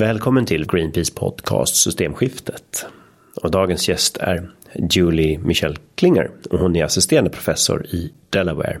[0.00, 2.86] Välkommen till Greenpeace podcast Systemskiftet.
[3.42, 4.50] Och dagens gäst är
[4.90, 8.80] Julie Michelle Klinger och hon är assisterande professor i Delaware.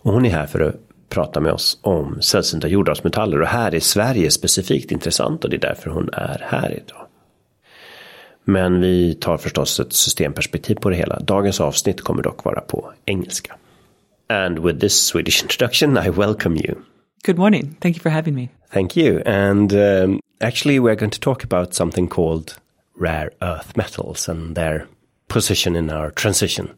[0.00, 0.74] Och hon är här för att
[1.08, 5.60] prata med oss om sällsynta jordartsmetaller och här är Sverige specifikt intressant och det är
[5.60, 7.06] därför hon är här idag.
[8.44, 11.18] Men vi tar förstås ett systemperspektiv på det hela.
[11.18, 13.56] Dagens avsnitt kommer dock vara på engelska.
[14.28, 16.74] And with this Swedish introduction I welcome you.
[17.26, 17.76] Good morning.
[17.80, 18.48] Thank you for having me.
[18.72, 19.22] Thank you.
[19.26, 22.58] And um, actually, we're going to talk about something called
[22.94, 24.88] rare earth metals and their
[25.28, 26.74] position in our transition.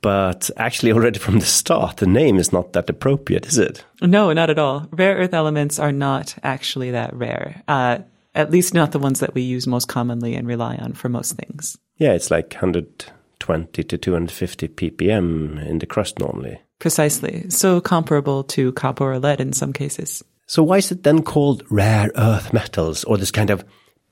[0.00, 3.84] But actually, already from the start, the name is not that appropriate, is it?
[4.02, 4.86] No, not at all.
[4.90, 7.62] Rare earth elements are not actually that rare.
[7.66, 7.98] Uh,
[8.34, 11.36] at least not the ones that we use most commonly and rely on for most
[11.36, 11.78] things.
[11.96, 16.60] Yeah, it's like 120 to 250 ppm in the crust normally.
[16.80, 17.48] Precisely.
[17.50, 20.22] So comparable to copper or lead in some cases.
[20.54, 23.64] So why is it then called rare earth metals or this kind of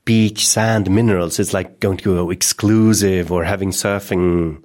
[0.03, 1.39] beach sand minerals?
[1.39, 4.61] It's like going to go exclusive or having surfing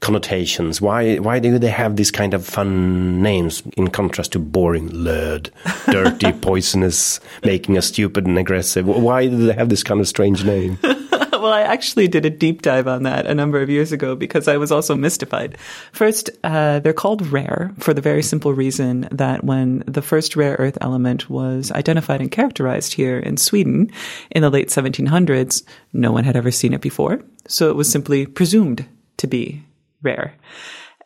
[0.00, 0.82] connotations.
[0.82, 5.50] Why why do they have these kind of fun names in contrast to boring lead,
[5.86, 8.86] dirty, poisonous, making us stupid and aggressive?
[8.86, 10.78] Why do they have this kind of strange name?
[11.42, 14.48] well, I actually did a deep dive on that a number of years ago because
[14.48, 15.58] I was also mystified.
[15.92, 20.56] First, uh, they're called rare for the very simple reason that when the first rare
[20.58, 23.90] earth element was identified and characterized here in Sweden
[24.30, 25.62] in the late 1700s,
[25.92, 27.20] no one had ever seen it before.
[27.48, 28.86] So it was simply presumed
[29.18, 29.64] to be
[30.02, 30.34] rare.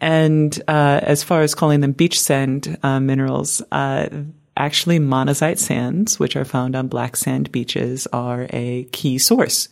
[0.00, 4.09] And uh, as far as calling them beach sand uh, minerals, uh,
[4.56, 9.69] actually monazite sands, which are found on black sand beaches, are a key source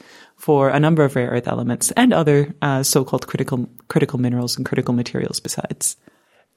[0.48, 4.64] for a number of rare earth elements and other uh, so-called critical critical minerals and
[4.64, 5.98] critical materials besides.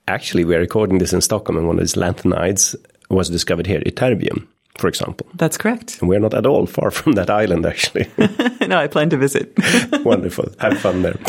[0.08, 2.74] Actually, we're recording this in Stockholm, and one of these lanthanides
[3.09, 4.47] was discovered here, ytterbium,
[4.78, 5.28] for example.
[5.34, 6.00] That's correct.
[6.00, 8.09] And we're not at all far from that island, actually.
[8.66, 9.51] no, I plan to visit.
[10.06, 10.46] Wonderful.
[10.59, 11.19] Have fun there.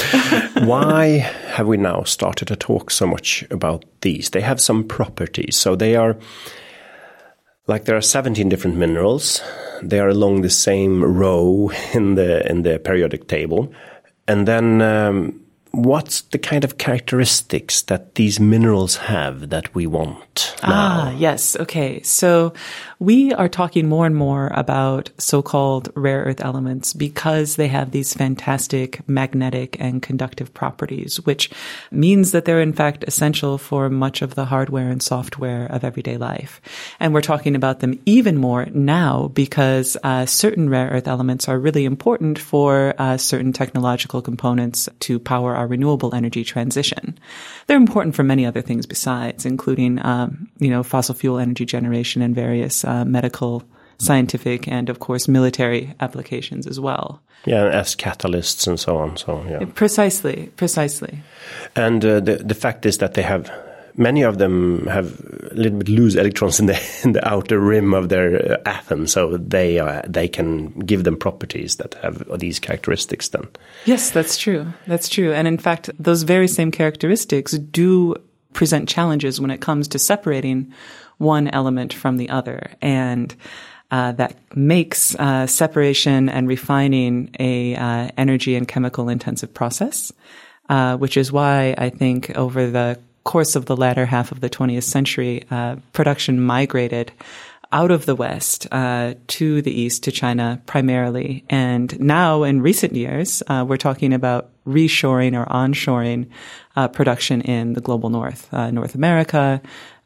[0.65, 1.19] Why
[1.57, 4.31] have we now started to talk so much about these?
[4.31, 5.57] They have some properties.
[5.57, 6.17] So they are
[7.73, 9.43] like there are 17 different minerals.
[9.83, 13.73] They are along the same row in the in the periodic table.
[14.29, 15.42] And then um,
[15.73, 20.55] what's the kind of characteristics that these minerals have that we want?
[20.63, 20.69] Now?
[20.69, 21.57] Ah, yes.
[21.57, 22.03] Okay.
[22.03, 22.53] So
[22.99, 28.13] we are talking more and more about so-called rare earth elements because they have these
[28.13, 31.51] fantastic magnetic and conductive properties, which
[31.91, 36.19] means that they're in fact essential for much of the hardware and software of everyday
[36.19, 36.61] life.
[37.01, 41.59] And we're talking about them even more now because uh, certain rare earth elements are
[41.59, 47.19] really important for uh, certain technological components to power our renewable energy transition.
[47.67, 52.23] They're important for many other things besides, including, um, you know, fossil fuel energy generation
[52.23, 53.63] and various uh, medical,
[53.99, 57.23] scientific, and of course military applications as well.
[57.45, 59.17] Yeah, as catalysts and so on.
[59.17, 61.21] So yeah, precisely, precisely.
[61.75, 63.51] And uh, the the fact is that they have
[63.97, 65.21] many of them have
[65.51, 69.07] a little bit loose electrons in the in the outer rim of their uh, atom,
[69.07, 73.29] so they uh, they can give them properties that have these characteristics.
[73.29, 73.49] Then,
[73.85, 74.67] yes, that's true.
[74.87, 75.33] That's true.
[75.33, 78.17] And in fact, those very same characteristics do
[78.53, 80.73] present challenges when it comes to separating
[81.19, 82.73] one element from the other.
[82.83, 83.35] And
[83.91, 90.13] uh, that makes uh, separation and refining a uh, energy and chemical intensive process,
[90.99, 94.85] which is why I think over the course of the latter half of the 20th
[94.85, 97.13] century, uh, production migrated
[97.73, 101.45] out of the West uh, to the East, to China primarily.
[101.49, 106.29] And now, in recent years, we're talking about reshoring or onshoring
[106.93, 109.63] production in the global North, North America,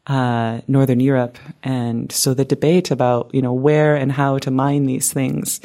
[0.07, 1.37] uh, Northern Europe.
[1.63, 5.59] And so the debate about, you know, where and how to mine these things,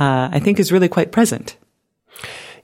[0.00, 1.56] uh, I think is really quite present.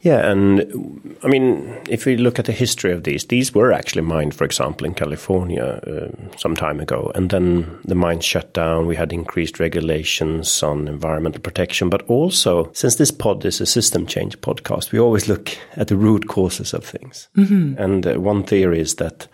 [0.00, 4.03] Yeah, and I mean, if we look at the history of these, these were actually
[4.03, 8.87] mined, for example, in California uh, some time ago, and then the mines shut down.
[8.87, 14.06] We had increased regulations on environmental protection, but also since this pod is a system
[14.06, 17.29] change podcast, we always look at the root causes of things.
[17.37, 17.81] Mm -hmm.
[17.81, 19.29] And uh, one theory is that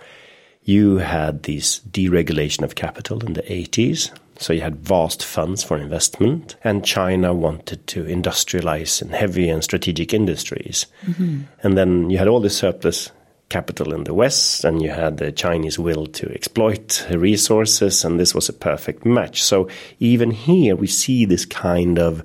[0.63, 4.11] you had this deregulation of capital in the 80s.
[4.39, 9.63] So you had vast funds for investment, and China wanted to industrialize in heavy and
[9.63, 10.87] strategic industries.
[11.07, 11.43] Mm-hmm.
[11.63, 13.11] And then you had all this surplus
[13.49, 18.35] capital in the West, and you had the Chinese will to exploit resources, and this
[18.35, 19.43] was a perfect match.
[19.43, 19.69] So
[20.01, 22.23] even here, we see this kind of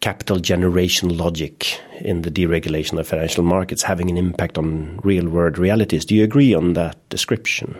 [0.00, 5.58] capital generation logic in the deregulation of financial markets having an impact on real world
[5.58, 6.04] realities.
[6.04, 7.76] Do you agree on that description?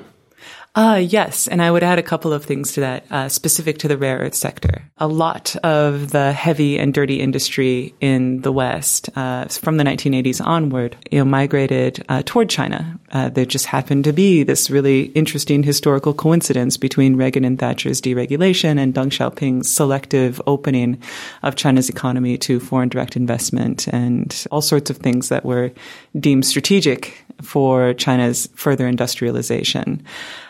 [0.79, 1.49] Uh, yes.
[1.49, 4.19] And I would add a couple of things to that, uh, specific to the rare
[4.19, 4.85] earth sector.
[4.99, 10.41] A lot of the heavy and dirty industry in the West, uh, from the 1980s
[10.41, 12.97] onward, you know, migrated uh, toward China.
[13.11, 18.01] Uh, there just happened to be this really interesting historical coincidence between Reagan and Thatcher's
[18.01, 21.03] deregulation and Deng Xiaoping's selective opening
[21.43, 25.73] of China's economy to foreign direct investment and all sorts of things that were
[26.21, 30.05] deemed strategic for China's further industrialization.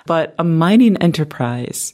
[0.08, 1.93] But a mining enterprise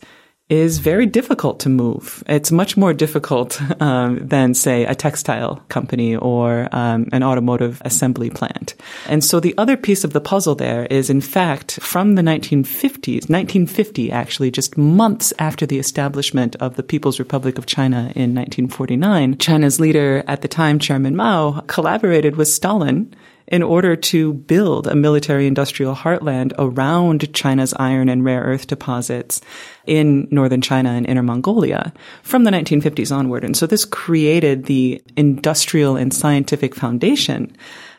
[0.49, 2.23] is very difficult to move.
[2.29, 8.31] It's much more difficult um, than, say, a textile company or um, an automotive assembly
[8.31, 8.77] plant.
[9.09, 13.29] And so the other piece of the puzzle there is, in fact, from the 1950s,
[13.29, 19.39] 1950 actually, just months after the establishment of the People's Republic of China in 1949,
[19.39, 23.13] China's leader at the time, Chairman Mao, collaborated with Stalin
[23.47, 29.41] in order to build a military industrial heartland around China's iron and rare earth deposits
[29.87, 31.93] in northern China and inner Mongolia
[32.23, 33.45] from the 1950s onward.
[33.45, 37.55] And so this created the industrial and scientific foundation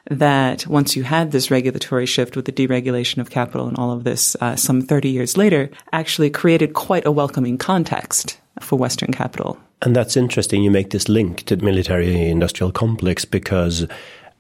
[0.10, 4.04] that once you had this regulatory shift with the deregulation of capital and all of
[4.04, 9.58] this, uh, some 30 years later, actually created quite a welcoming context for Western capital.
[9.82, 10.64] And that's interesting.
[10.64, 13.88] You make this link to the military industrial complex because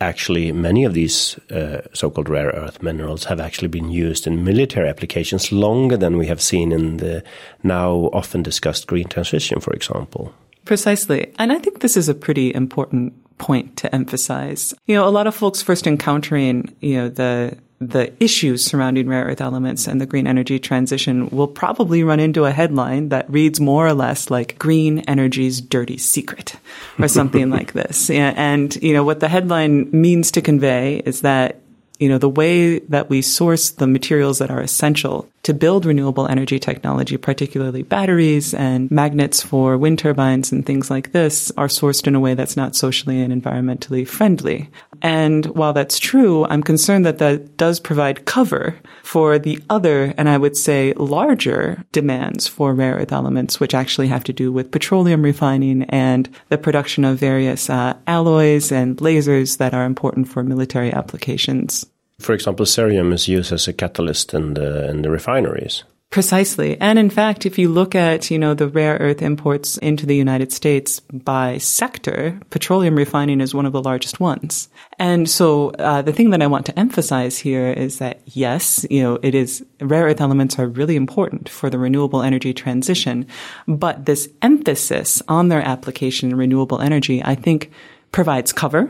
[0.01, 4.89] actually many of these uh, so-called rare earth minerals have actually been used in military
[4.89, 7.23] applications longer than we have seen in the
[7.63, 10.33] now often discussed green transition, for example.
[10.65, 11.31] Precisely.
[11.39, 14.73] And I think this is a pretty important point to emphasize.
[14.85, 19.25] You know, a lot of folks first encountering, you know, the the issues surrounding rare
[19.25, 23.59] earth elements and the green energy transition will probably run into a headline that reads
[23.59, 26.55] more or less like green energy's dirty secret
[26.99, 28.09] or something like this.
[28.09, 31.61] And, you know, what the headline means to convey is that
[31.99, 36.27] you know, the way that we source the materials that are essential to build renewable
[36.27, 42.07] energy technology, particularly batteries and magnets for wind turbines and things like this are sourced
[42.07, 44.69] in a way that's not socially and environmentally friendly.
[45.01, 50.29] And while that's true, I'm concerned that that does provide cover for the other, and
[50.29, 54.71] I would say larger demands for rare earth elements, which actually have to do with
[54.71, 60.43] petroleum refining and the production of various uh, alloys and lasers that are important for
[60.43, 61.85] military applications.
[62.19, 65.83] For example, cerium is used as a catalyst in the, in the refineries.
[66.11, 66.79] Precisely.
[66.79, 70.15] And in fact, if you look at, you know, the rare earth imports into the
[70.15, 74.69] United States by sector, petroleum refining is one of the largest ones.
[74.97, 79.03] And so, uh, the thing that I want to emphasize here is that yes, you
[79.03, 83.27] know, it is, rare earth elements are really important for the renewable energy transition,
[83.67, 87.71] but this emphasis on their application in renewable energy, I think
[88.13, 88.89] provides cover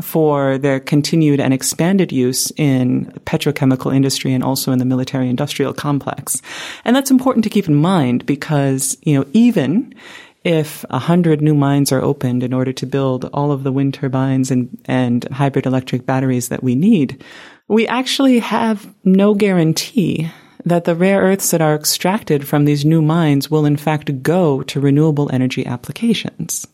[0.00, 5.72] for their continued and expanded use in petrochemical industry and also in the military industrial
[5.72, 6.42] complex.
[6.84, 9.94] And that's important to keep in mind because, you know, even
[10.42, 13.94] if a hundred new mines are opened in order to build all of the wind
[13.94, 17.24] turbines and, and hybrid electric batteries that we need,
[17.68, 20.30] we actually have no guarantee
[20.66, 24.62] that the rare earths that are extracted from these new mines will in fact go
[24.62, 26.66] to renewable energy applications.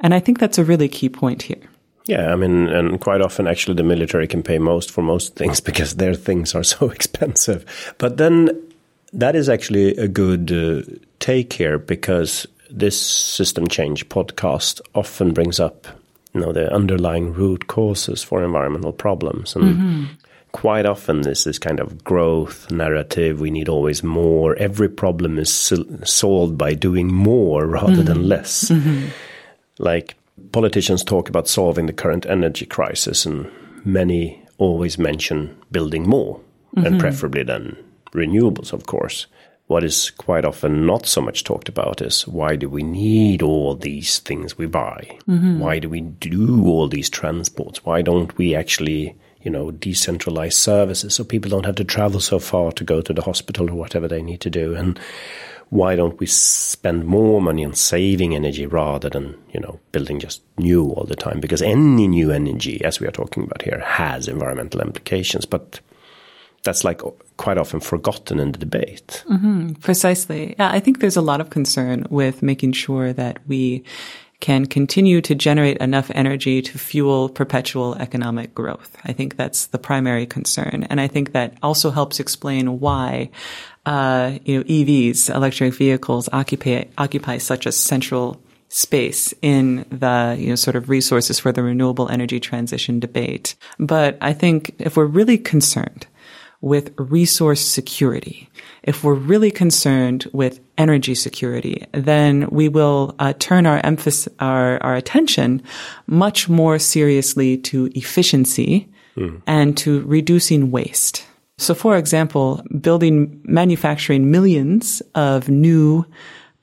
[0.00, 1.62] And I think that's a really key point here.
[2.08, 5.60] Yeah, I mean, and quite often actually the military can pay most for most things
[5.68, 7.94] because their things are so expensive.
[7.98, 8.50] But then
[9.12, 10.82] that is actually a good uh,
[11.20, 15.86] take here because this system change podcast often brings up
[16.34, 20.04] you know the underlying root causes for environmental problems and mm-hmm.
[20.52, 25.72] quite often this is kind of growth narrative we need always more every problem is
[26.04, 28.04] solved by doing more rather mm-hmm.
[28.04, 29.08] than less mm-hmm.
[29.78, 30.17] like
[30.52, 33.50] politicians talk about solving the current energy crisis, and
[33.84, 36.40] many always mention building more,
[36.76, 36.86] mm-hmm.
[36.86, 37.76] and preferably then
[38.12, 39.26] renewables, of course.
[39.66, 43.74] What is quite often not so much talked about is why do we need all
[43.74, 45.18] these things we buy?
[45.28, 45.58] Mm-hmm.
[45.58, 47.84] Why do we do all these transports?
[47.84, 52.38] Why don't we actually, you know, decentralize services so people don't have to travel so
[52.38, 54.74] far to go to the hospital or whatever they need to do?
[54.74, 54.98] And
[55.70, 60.42] why don't we spend more money on saving energy rather than you know building just
[60.56, 64.28] new all the time because any new energy as we are talking about here has
[64.28, 65.80] environmental implications but
[66.64, 67.00] that's like
[67.36, 71.50] quite often forgotten in the debate mm-hmm, precisely yeah i think there's a lot of
[71.50, 73.84] concern with making sure that we
[74.40, 78.96] can continue to generate enough energy to fuel perpetual economic growth.
[79.04, 80.86] I think that's the primary concern.
[80.88, 83.30] And I think that also helps explain why
[83.88, 90.50] uh, you know, EVs, electric vehicles, occupy occupy such a central space in the you
[90.50, 93.54] know sort of resources for the renewable energy transition debate.
[93.78, 96.06] But I think if we're really concerned
[96.60, 98.50] with resource security,
[98.82, 104.82] if we're really concerned with energy security, then we will uh, turn our emphasis, our,
[104.82, 105.62] our attention
[106.06, 109.40] much more seriously to efficiency mm.
[109.46, 111.27] and to reducing waste.
[111.58, 116.06] So, for example, building, manufacturing millions of new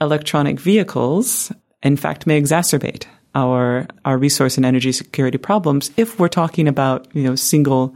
[0.02, 1.52] electronic vehicles,
[1.84, 7.08] in fact, may exacerbate our our resource and energy security problems if we're talking about
[7.14, 7.96] you know single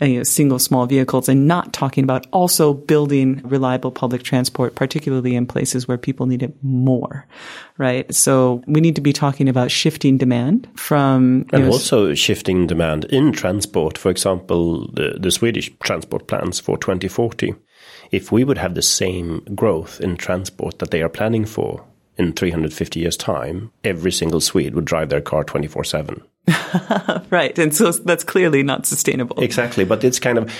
[0.00, 5.34] you know, single small vehicles and not talking about also building reliable public transport, particularly
[5.34, 7.26] in places where people need it more,
[7.78, 8.12] right?
[8.14, 11.46] So we need to be talking about shifting demand from.
[11.52, 13.98] And know, also shifting demand in transport.
[13.98, 17.54] For example, the, the Swedish transport plans for 2040.
[18.10, 21.84] If we would have the same growth in transport that they are planning for
[22.18, 26.22] in 350 years' time, every single Swede would drive their car 24 7.
[27.30, 27.58] right.
[27.58, 29.40] And so that's clearly not sustainable.
[29.40, 29.84] Exactly.
[29.84, 30.52] But it's kind of,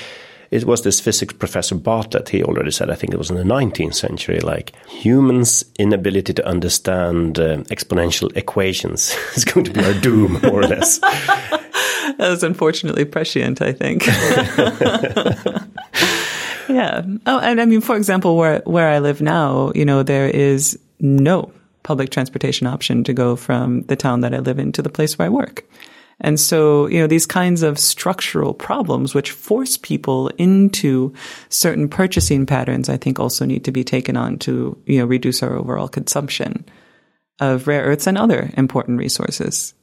[0.51, 3.43] it was this physics professor Bartlett, he already said, I think it was in the
[3.43, 9.95] 19th century, like humans' inability to understand uh, exponential equations is going to be our
[9.95, 10.99] doom, more or less.
[10.99, 14.07] that was unfortunately prescient, I think.
[16.69, 17.03] yeah.
[17.27, 20.79] Oh, and I mean, for example, where, where I live now, you know, there is
[21.03, 24.89] no public transportation option to go from the town that I live in to the
[24.89, 25.65] place where I work.
[26.21, 31.13] And so, you know, these kinds of structural problems which force people into
[31.49, 35.43] certain purchasing patterns, I think also need to be taken on to, you know, reduce
[35.43, 36.65] our overall consumption
[37.41, 39.75] of rare earths and other important resources.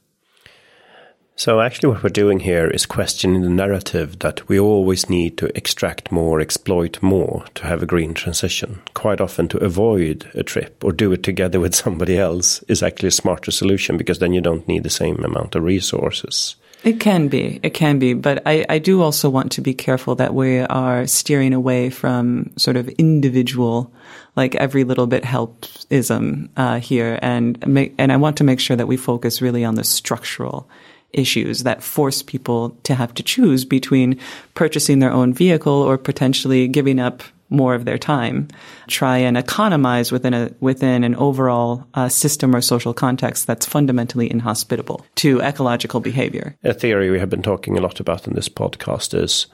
[1.36, 5.56] So, actually, what we're doing here is questioning the narrative that we always need to
[5.56, 8.82] extract more, exploit more to have a green transition.
[8.92, 13.08] Quite often, to avoid a trip or do it together with somebody else is actually
[13.08, 16.56] a smarter solution because then you don't need the same amount of resources.
[16.82, 17.60] It can be.
[17.62, 18.14] It can be.
[18.14, 22.52] But I, I do also want to be careful that we are steering away from
[22.56, 23.92] sort of individual,
[24.34, 27.18] like every little bit helps ism uh, here.
[27.20, 30.68] And, make, and I want to make sure that we focus really on the structural
[31.12, 34.18] issues that force people to have to choose between
[34.54, 38.48] purchasing their own vehicle or potentially giving up more of their time,
[38.86, 44.30] try and economize within a within an overall uh, system or social context that's fundamentally
[44.30, 46.56] inhospitable to ecological behavior.
[46.62, 49.46] A theory we have been talking a lot about in this podcast is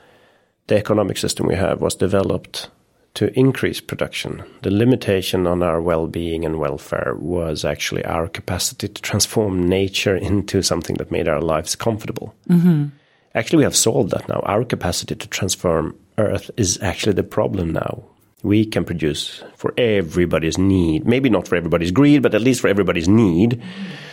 [0.66, 2.68] the economic system we have was developed
[3.16, 4.44] to increase production.
[4.62, 10.14] The limitation on our well being and welfare was actually our capacity to transform nature
[10.14, 12.35] into something that made our lives comfortable.
[12.49, 12.87] Mm-hmm.
[13.35, 14.40] Actually, we have solved that now.
[14.44, 18.04] Our capacity to transform Earth is actually the problem now.
[18.42, 22.68] We can produce for everybody's need, maybe not for everybody's greed, but at least for
[22.68, 23.52] everybody's need.
[23.52, 24.05] Mm-hmm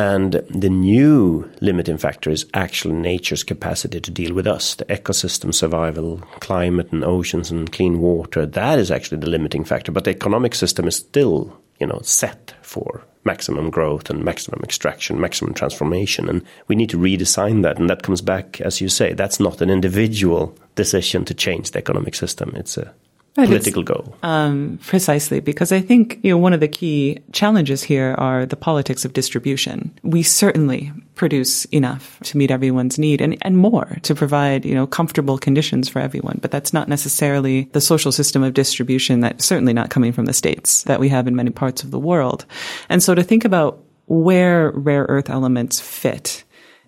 [0.00, 5.52] and the new limiting factor is actually nature's capacity to deal with us, the ecosystem
[5.52, 8.46] survival, climate and oceans and clean water.
[8.46, 9.92] That is actually the limiting factor.
[9.92, 15.20] But the economic system is still, you know, set for maximum growth and maximum extraction,
[15.20, 16.30] maximum transformation.
[16.30, 17.78] And we need to redesign that.
[17.78, 21.78] And that comes back, as you say, that's not an individual decision to change the
[21.78, 22.54] economic system.
[22.56, 22.94] It's a
[23.36, 24.16] Right, political goal.
[24.24, 28.56] Um, precisely, because I think you know one of the key challenges here are the
[28.56, 29.96] politics of distribution.
[30.02, 34.86] We certainly produce enough to meet everyone's need, and and more to provide you know
[34.86, 36.40] comfortable conditions for everyone.
[36.42, 39.20] But that's not necessarily the social system of distribution.
[39.20, 42.00] That's certainly not coming from the states that we have in many parts of the
[42.00, 42.46] world.
[42.88, 46.42] And so to think about where rare earth elements fit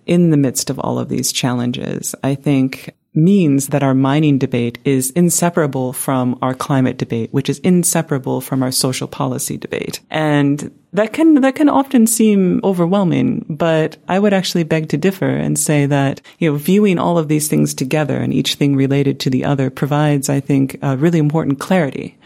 [0.06, 4.78] in the midst of all of these challenges, I think means that our mining debate
[4.85, 10.00] is inseparable from our climate debate, which is inseparable from our social policy debate.
[10.11, 15.28] And that can, that can often seem overwhelming, but I would actually beg to differ
[15.28, 19.21] and say that, you know, viewing all of these things together and each thing related
[19.21, 22.19] to the other provides, I think, a really important clarity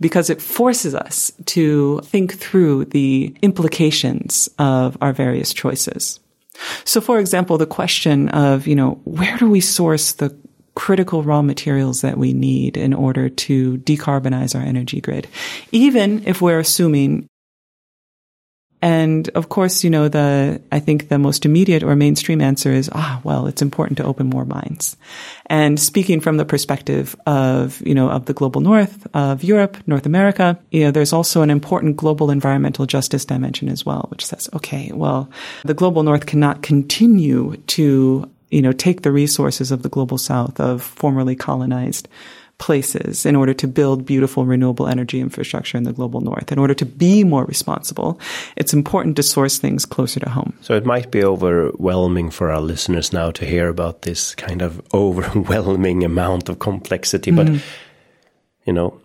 [0.00, 6.20] because it forces us to think through the implications of our various choices.
[6.84, 10.36] So, for example, the question of, you know, where do we source the
[10.74, 15.28] critical raw materials that we need in order to decarbonize our energy grid?
[15.72, 17.28] Even if we're assuming
[18.84, 22.90] and of course, you know, the, I think the most immediate or mainstream answer is,
[22.92, 24.98] ah, well, it's important to open more minds.
[25.46, 30.04] And speaking from the perspective of, you know, of the global north, of Europe, North
[30.04, 34.50] America, you know, there's also an important global environmental justice dimension as well, which says,
[34.52, 35.30] okay, well,
[35.64, 40.60] the global north cannot continue to, you know, take the resources of the global south
[40.60, 42.06] of formerly colonized
[42.58, 46.52] places in order to build beautiful renewable energy infrastructure in the global north.
[46.52, 48.18] In order to be more responsible,
[48.56, 50.56] it's important to source things closer to home.
[50.60, 54.82] So it might be overwhelming for our listeners now to hear about this kind of
[54.94, 57.60] overwhelming amount of complexity, but mm.
[58.66, 59.00] you know,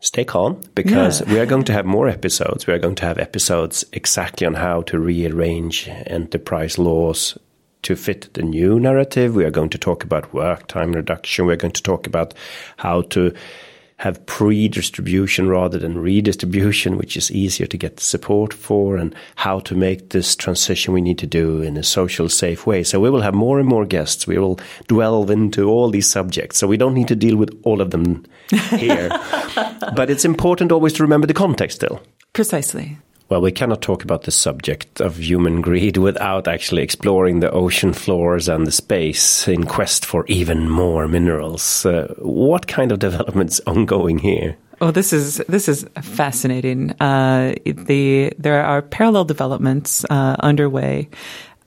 [0.00, 1.32] stay calm because yeah.
[1.32, 2.66] we are going to have more episodes.
[2.66, 7.38] We are going to have episodes exactly on how to rearrange enterprise laws
[7.82, 9.34] to fit the new narrative.
[9.34, 11.46] We are going to talk about work time reduction.
[11.46, 12.34] We're going to talk about
[12.76, 13.34] how to
[14.02, 19.76] have pre-distribution rather than redistribution, which is easier to get support for, and how to
[19.76, 22.82] make this transition we need to do in a social safe way.
[22.82, 24.26] So we will have more and more guests.
[24.26, 24.58] We will
[24.88, 26.58] delve into all these subjects.
[26.58, 28.24] So we don't need to deal with all of them
[28.70, 29.08] here.
[29.94, 32.00] but it's important always to remember the context still.
[32.32, 32.98] Precisely.
[33.32, 37.94] Well, we cannot talk about the subject of human greed without actually exploring the ocean
[37.94, 41.86] floors and the space in quest for even more minerals.
[41.86, 44.58] Uh, what kind of developments ongoing here?
[44.82, 46.90] Oh, this is this is fascinating.
[47.00, 51.08] Uh, the there are parallel developments uh, underway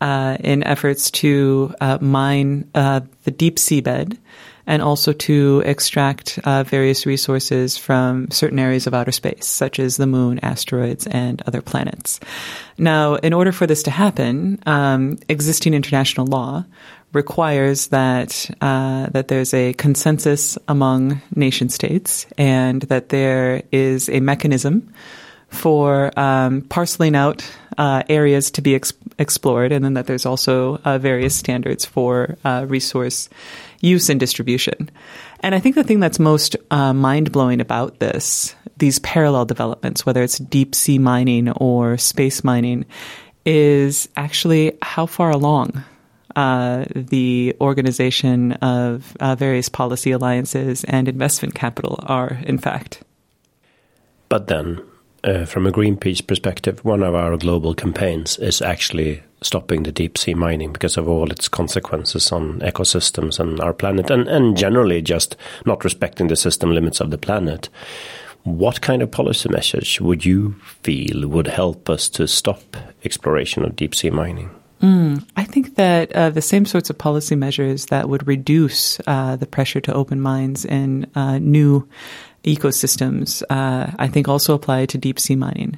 [0.01, 4.19] uh, in efforts to uh, mine uh, the deep seabed
[4.67, 9.97] and also to extract uh, various resources from certain areas of outer space, such as
[9.97, 12.19] the moon, asteroids, and other planets.
[12.77, 16.65] Now, in order for this to happen, um, existing international law
[17.13, 24.19] requires that uh, that there's a consensus among nation states, and that there is a
[24.19, 24.93] mechanism
[25.49, 30.79] for um, parceling out uh, areas to be ex- explored, and then that there's also
[30.85, 33.29] uh, various standards for uh, resource
[33.81, 34.89] use and distribution.
[35.41, 40.05] And I think the thing that's most uh, mind blowing about this, these parallel developments,
[40.05, 42.85] whether it's deep sea mining or space mining,
[43.45, 45.83] is actually how far along
[46.35, 53.03] uh, the organization of uh, various policy alliances and investment capital are, in fact.
[54.27, 54.81] But then,
[55.25, 60.17] uh, from a Greenpeace perspective, one of our global campaigns is actually stopping the deep
[60.17, 65.01] sea mining because of all its consequences on ecosystems and our planet, and, and generally
[65.01, 65.35] just
[65.65, 67.69] not respecting the system limits of the planet.
[68.43, 72.61] What kind of policy measures would you feel would help us to stop
[73.03, 74.51] exploration of deep sea mining?
[74.81, 79.35] Mm, I think that uh, the same sorts of policy measures that would reduce uh,
[79.35, 81.87] the pressure to open mines in uh, new
[82.45, 85.77] ecosystems, uh, I think also apply to deep sea mining.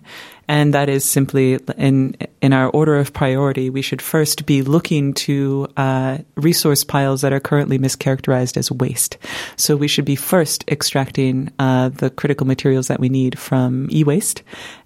[0.50, 5.14] And that is simply in, in our order of priority, we should first be looking
[5.26, 9.18] to, uh, resource piles that are currently mischaracterized as waste.
[9.58, 14.42] So we should be first extracting, uh, the critical materials that we need from e-waste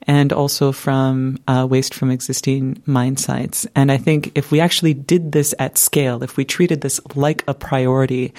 [0.08, 3.68] and also from, uh, waste from existing mine sites.
[3.76, 7.44] And I think if we actually did this at scale, if we treated this like
[7.48, 8.34] a priority,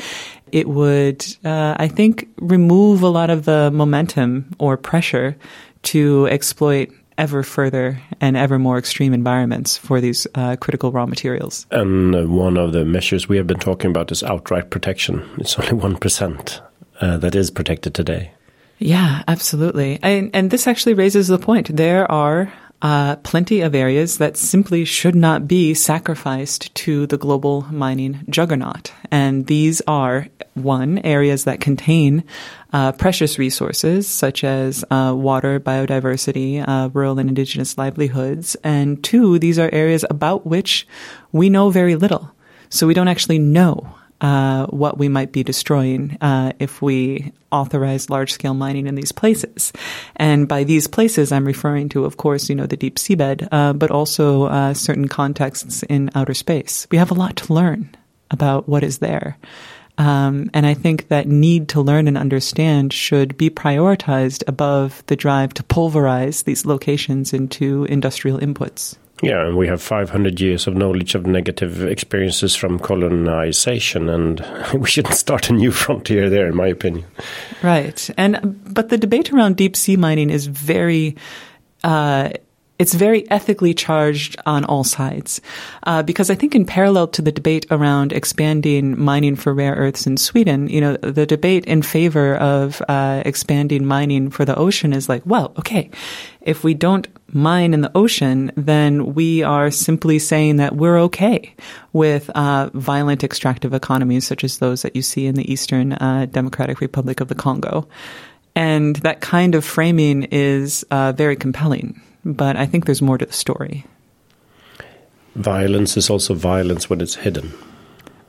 [0.53, 5.37] it would, uh, I think, remove a lot of the momentum or pressure
[5.85, 11.67] to exploit ever further and ever more extreme environments for these uh, critical raw materials.
[11.71, 15.29] And uh, one of the measures we have been talking about is outright protection.
[15.39, 16.61] It's only 1%
[17.01, 18.33] uh, that is protected today.
[18.79, 19.99] Yeah, absolutely.
[20.03, 21.75] And, and this actually raises the point.
[21.75, 22.53] There are
[22.83, 28.93] uh, plenty of areas that simply should not be sacrificed to the global mining juggernaut.
[29.11, 32.25] And these are one, areas that contain
[32.73, 38.57] uh, precious resources such as uh, water, biodiversity, uh, rural and indigenous livelihoods.
[38.65, 40.87] And two, these are areas about which
[41.31, 42.35] we know very little.
[42.69, 48.09] So we don't actually know uh, what we might be destroying uh, if we authorize
[48.09, 49.73] large scale mining in these places.
[50.17, 53.73] And by these places, I'm referring to, of course, you know, the deep seabed, uh,
[53.73, 56.87] but also uh, certain contexts in outer space.
[56.91, 57.95] We have a lot to learn
[58.31, 59.37] about what is there.
[59.99, 65.17] Um, and I think that need to learn and understand should be prioritized above the
[65.17, 68.97] drive to pulverize these locations into industrial inputs.
[69.23, 74.89] Yeah, and we have 500 years of knowledge of negative experiences from colonization, and we
[74.89, 77.07] shouldn't start a new frontier there, in my opinion.
[77.63, 81.17] Right, and but the debate around deep sea mining is very.
[81.85, 82.31] Uh,
[82.79, 85.41] it's very ethically charged on all sides.
[85.85, 90.05] Uh, because I think in parallel to the debate around expanding mining for rare earths
[90.05, 94.93] in Sweden, you know, the debate in favor of uh, expanding mining for the ocean
[94.93, 95.91] is like, well, okay,
[96.41, 101.55] if we don't mine in the ocean, then we are simply saying that we're okay
[101.93, 106.27] with uh, violent extractive economies such as those that you see in the Eastern uh,
[106.31, 107.89] Democratic Republic of the Congo.
[108.55, 113.27] And that kind of framing is uh, very compelling but I think there's more to
[113.27, 113.85] the story.
[115.35, 117.53] Violence is also violence when it's hidden.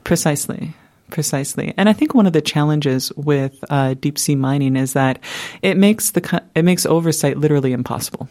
[0.04, 0.74] Precisely.
[1.10, 5.20] Precisely, and I think one of the challenges with uh, deep sea mining is that
[5.62, 8.28] it makes the it makes oversight literally impossible.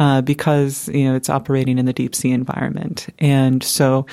[0.00, 4.06] Uh, because you know it's operating in the deep sea environment, and so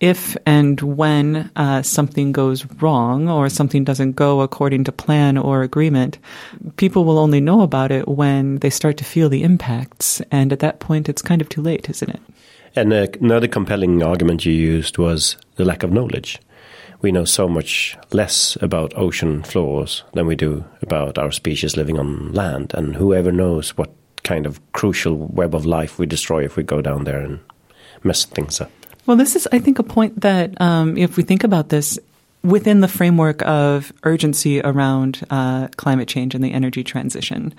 [0.00, 5.62] if and when uh, something goes wrong or something doesn't go according to plan or
[5.62, 6.18] agreement,
[6.76, 10.60] people will only know about it when they start to feel the impacts, and at
[10.60, 12.20] that point, it's kind of too late, isn't it?
[12.76, 16.38] And uh, another compelling argument you used was the lack of knowledge
[17.02, 21.98] we know so much less about ocean floors than we do about our species living
[21.98, 22.72] on land.
[22.74, 23.92] And whoever knows what
[24.26, 27.38] kind of crucial web of life we destroy if we go down there and
[28.02, 28.70] mess things up.
[29.06, 31.96] Well, this is, I think, a point that um, if we think about this,
[32.46, 37.52] within the framework of urgency around uh, climate change and the energy transition.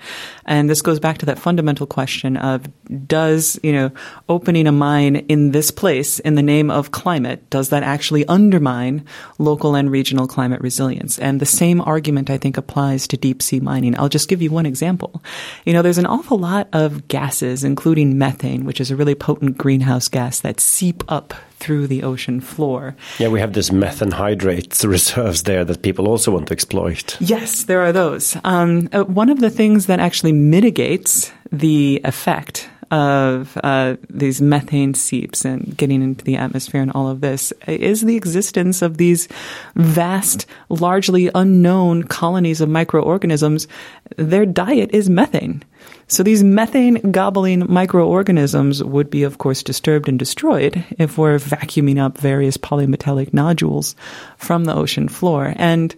[0.46, 2.66] And this goes back to that fundamental question of
[3.06, 3.90] does, you know,
[4.28, 9.04] opening a mine in this place in the name of climate, does that actually undermine
[9.38, 11.18] local and regional climate resilience?
[11.18, 13.98] And the same argument, I think, applies to deep sea mining.
[13.98, 15.22] I'll just give you one example.
[15.64, 19.58] You know, there's an awful lot of gases, including methane, which is a really potent
[19.58, 22.94] greenhouse gas that seep up through the ocean floor.
[23.18, 27.16] Yeah, we have this methane hydrate reserves there that people also want to exploit.
[27.20, 28.36] Yes, there are those.
[28.44, 34.94] Um, uh, one of the things that actually mitigates the effect of uh, these methane
[34.94, 39.28] seeps and getting into the atmosphere and all of this is the existence of these
[39.74, 43.68] vast, largely unknown colonies of microorganisms.
[44.16, 45.62] Their diet is methane.
[46.06, 51.98] So these methane gobbling microorganisms would be, of course, disturbed and destroyed if we're vacuuming
[51.98, 53.94] up various polymetallic nodules
[54.38, 55.52] from the ocean floor.
[55.56, 55.94] And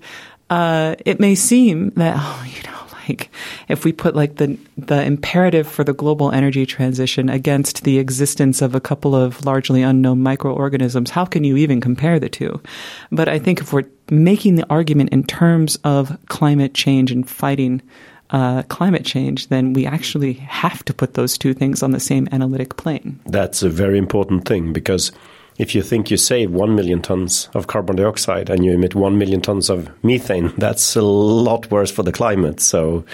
[0.51, 3.31] uh, it may seem that, oh, you know, like
[3.69, 8.63] if we put like the the imperative for the global energy transition against the existence
[8.63, 12.61] of a couple of largely unknown microorganisms, how can you even compare the two?
[13.11, 17.83] But I think if we're making the argument in terms of climate change and fighting
[18.31, 22.29] uh, climate change, then we actually have to put those two things on the same
[22.31, 23.19] analytic plane.
[23.27, 25.11] That's a very important thing because
[25.61, 29.19] if you think you save 1 million tons of carbon dioxide and you emit 1
[29.19, 32.61] million tons of methane, that's a lot worse for the climate.
[32.61, 33.05] So,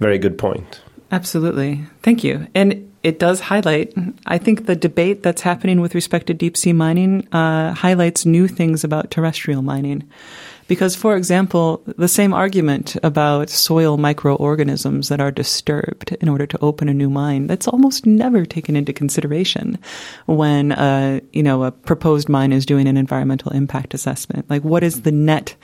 [0.00, 0.80] very good point.
[1.12, 1.84] Absolutely.
[2.02, 2.48] Thank you.
[2.54, 3.94] And it does highlight,
[4.26, 8.48] I think the debate that's happening with respect to deep sea mining uh, highlights new
[8.48, 10.02] things about terrestrial mining.
[10.68, 16.58] Because, for example, the same argument about soil microorganisms that are disturbed in order to
[16.60, 19.78] open a new mine, that's almost never taken into consideration
[20.26, 24.48] when, uh, you know, a proposed mine is doing an environmental impact assessment.
[24.50, 25.54] Like, what is the net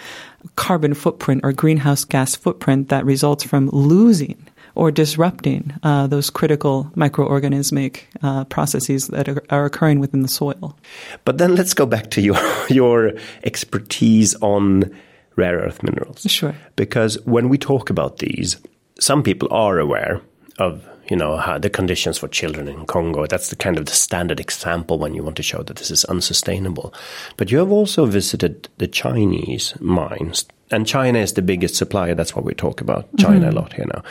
[0.56, 6.90] carbon footprint or greenhouse gas footprint that results from losing or disrupting uh, those critical
[6.96, 10.76] microorganismic uh, processes that are, are, occurring within the soil.
[11.24, 13.12] But then let's go back to your your
[13.44, 14.90] expertise on
[15.37, 16.22] rare earth minerals.
[16.22, 16.54] Sure.
[16.76, 18.56] Because when we talk about these,
[19.00, 20.20] some people are aware
[20.58, 23.26] of you know how the conditions for children in Congo.
[23.26, 26.04] That's the kind of the standard example when you want to show that this is
[26.06, 26.94] unsustainable.
[27.37, 32.14] But you have also visited the Chinese mines, and China is the biggest supplier.
[32.14, 33.58] That's what we talk about China mm-hmm.
[33.58, 34.02] a lot here now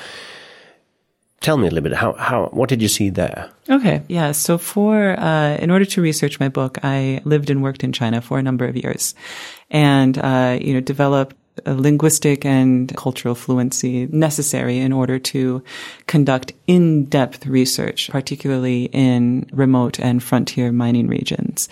[1.41, 4.57] tell me a little bit how how what did you see there okay yeah so
[4.57, 8.39] for uh, in order to research my book i lived and worked in china for
[8.39, 9.13] a number of years
[9.69, 15.61] and uh, you know developed a linguistic and cultural fluency necessary in order to
[16.07, 21.67] conduct in-depth research, particularly in remote and frontier mining regions.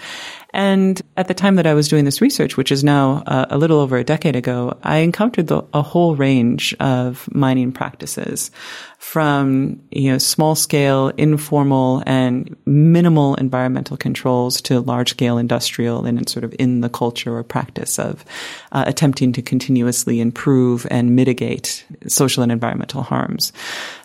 [0.52, 3.58] And at the time that I was doing this research, which is now uh, a
[3.58, 8.50] little over a decade ago, I encountered the, a whole range of mining practices
[8.98, 16.28] from, you know, small scale, informal and minimal environmental controls to large scale industrial and
[16.28, 18.26] sort of in the culture or practice of
[18.72, 23.54] uh, attempting to continuously improve and mitigate social and environmental harms.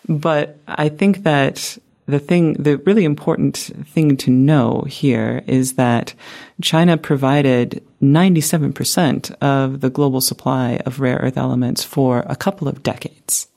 [0.09, 6.14] But I think that the thing, the really important thing to know here is that
[6.61, 12.83] China provided 97% of the global supply of rare earth elements for a couple of
[12.83, 13.49] decades.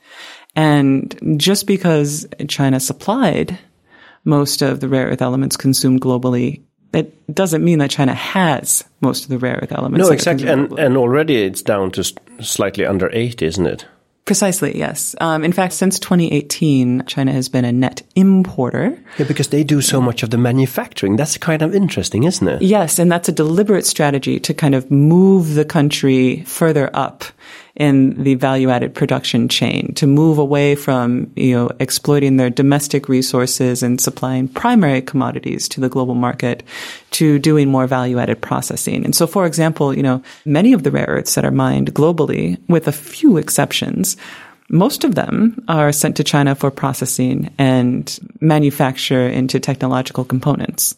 [0.55, 3.59] And just because China supplied
[4.23, 6.61] most of the rare earth elements consumed globally,
[6.93, 10.07] it doesn't mean that China has most of the rare earth elements.
[10.07, 10.47] No, exactly.
[10.47, 12.03] And, and already it's down to
[12.41, 13.85] slightly under 80, isn't it?
[14.27, 15.15] Precisely, yes.
[15.21, 19.01] Um, in fact, since 2018, China has been a net importer.
[19.17, 21.15] Yeah, because they do so much of the manufacturing.
[21.15, 22.61] That's kind of interesting, isn't it?
[22.61, 27.23] Yes, and that's a deliberate strategy to kind of move the country further up
[27.77, 33.07] in the value added production chain to move away from, you know, exploiting their domestic
[33.07, 36.63] resources and supplying primary commodities to the global market
[37.11, 39.05] to doing more value added processing.
[39.05, 42.57] And so, for example, you know, many of the rare earths that are mined globally,
[42.67, 44.17] with a few exceptions,
[44.69, 50.95] most of them are sent to China for processing and manufacture into technological components.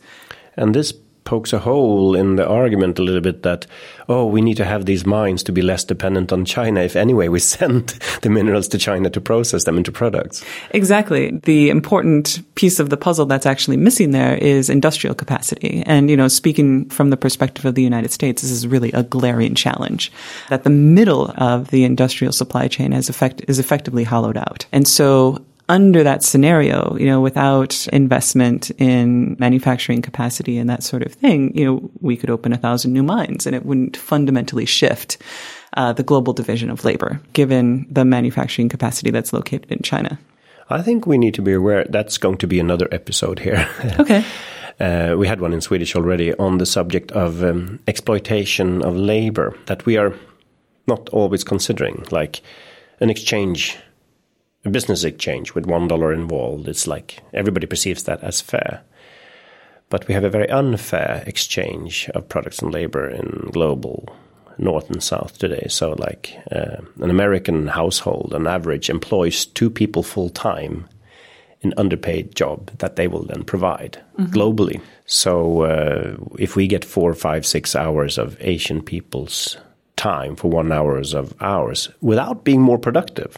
[0.55, 3.65] And this pokes a hole in the argument a little bit that,
[4.07, 7.27] oh, we need to have these mines to be less dependent on China if anyway
[7.27, 7.89] we send
[8.21, 10.43] the minerals to China to process them into products.
[10.71, 11.31] Exactly.
[11.43, 15.83] The important piece of the puzzle that's actually missing there is industrial capacity.
[15.85, 19.03] And, you know, speaking from the perspective of the United States, this is really a
[19.03, 20.11] glaring challenge
[20.49, 24.65] that the middle of the industrial supply chain has effect- is effectively hollowed out.
[24.71, 31.03] And so under that scenario, you know, without investment in manufacturing capacity and that sort
[31.03, 34.65] of thing, you know, we could open a thousand new mines and it wouldn't fundamentally
[34.65, 35.17] shift
[35.77, 40.19] uh, the global division of labor, given the manufacturing capacity that's located in China.
[40.71, 43.69] I think we need to be aware that's going to be another episode here.
[43.99, 44.25] Okay.
[44.79, 49.53] Uh, we had one in Swedish already on the subject of um, exploitation of labor
[49.65, 50.13] that we are
[50.87, 52.41] not always considering, like
[53.01, 53.77] an exchange
[54.69, 58.81] a business exchange with one dollar involved, it's like everybody perceives that as fair.
[59.89, 64.07] But we have a very unfair exchange of products and labor in global
[64.59, 65.65] north and south today.
[65.69, 70.87] So, like uh, an American household, on average, employs two people full time
[71.61, 74.31] in underpaid job that they will then provide mm-hmm.
[74.31, 74.79] globally.
[75.05, 79.57] So, uh, if we get four, five, six hours of Asian people's
[79.95, 83.37] time for one hours of ours without being more productive,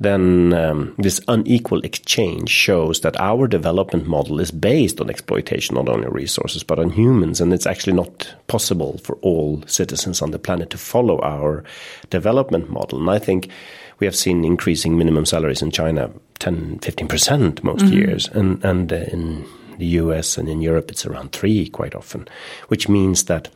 [0.00, 5.90] then um, this unequal exchange shows that our development model is based on exploitation not
[5.90, 10.38] only resources but on humans, and it's actually not possible for all citizens on the
[10.38, 11.62] planet to follow our
[12.08, 12.98] development model.
[12.98, 13.50] And I think
[13.98, 17.92] we have seen increasing minimum salaries in China 10, 15% most mm-hmm.
[17.92, 19.44] years, and and uh, in
[19.76, 22.26] the US and in Europe it's around three quite often,
[22.68, 23.50] which means that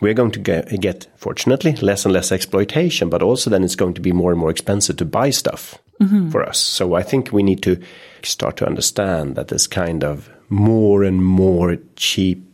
[0.00, 4.00] we're going to get, fortunately, less and less exploitation, but also then it's going to
[4.00, 6.30] be more and more expensive to buy stuff mm-hmm.
[6.30, 6.58] for us.
[6.58, 7.80] So I think we need to
[8.22, 12.44] start to understand that this kind of more and more cheap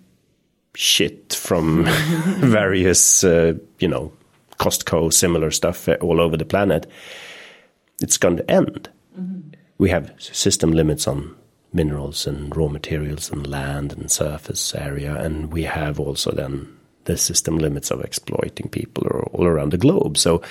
[0.75, 1.85] shit from
[2.39, 4.13] various, uh, you know,
[4.59, 6.87] Costco, similar stuff all over the planet,
[8.01, 8.91] it's going to end.
[9.19, 9.51] Mm-hmm.
[9.79, 11.35] We have system limits on
[11.73, 17.17] minerals and raw materials and land and surface area, and we have also then the
[17.17, 20.19] system limits of exploiting people all around the globe.
[20.19, 20.43] So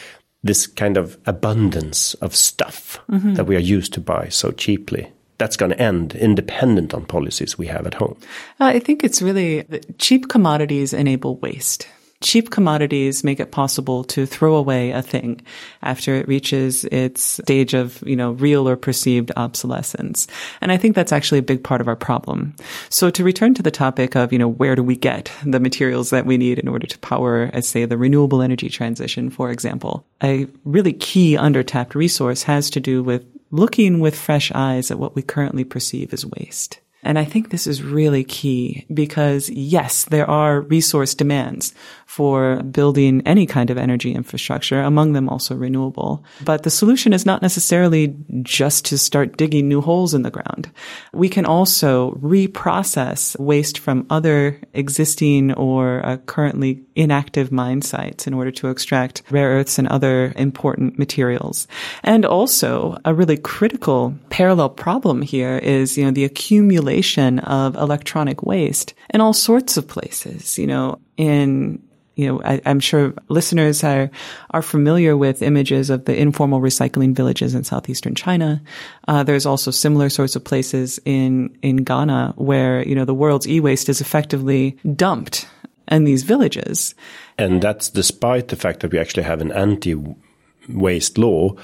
[0.46, 3.34] this kind of abundance of stuff mm-hmm.
[3.34, 7.58] that we are used to buy so cheaply that's going to end independent on policies
[7.58, 8.18] we have at home.
[8.60, 9.66] I think it's really
[9.98, 11.90] cheap commodities enable waste
[12.26, 15.40] cheap commodities make it possible to throw away a thing
[15.84, 20.26] after it reaches its stage of, you know, real or perceived obsolescence.
[20.60, 22.56] And I think that's actually a big part of our problem.
[22.90, 26.10] So to return to the topic of, you know, where do we get the materials
[26.10, 30.04] that we need in order to power, as say, the renewable energy transition, for example,
[30.24, 35.14] a really key undertapped resource has to do with looking with fresh eyes at what
[35.14, 36.80] we currently perceive as waste.
[37.06, 41.74] And I think this is really key because yes, there are resource demands
[42.08, 46.24] for building any kind of energy infrastructure, among them also renewable.
[46.44, 50.72] But the solution is not necessarily just to start digging new holes in the ground.
[51.14, 58.34] We can also reprocess waste from other existing or uh, currently inactive mine sites in
[58.34, 61.68] order to extract rare earths and other important materials.
[62.04, 66.95] And also a really critical parallel problem here is, you know, the accumulation
[67.40, 71.82] of electronic waste in all sorts of places, you know, in
[72.16, 74.10] you know, I, am sure listeners are
[74.52, 78.62] are familiar with images of the informal recycling villages in southeastern China.
[79.08, 83.48] Uh, there's also similar sorts of places in in Ghana where you know the world's
[83.48, 85.48] e-waste is effectively dumped
[85.92, 86.96] in these villages.
[87.38, 91.56] And that's despite the fact that we actually have an anti-waste law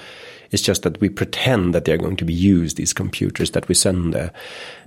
[0.52, 3.76] it's just that we pretend that they're going to be used, these computers that we
[3.76, 4.32] send there.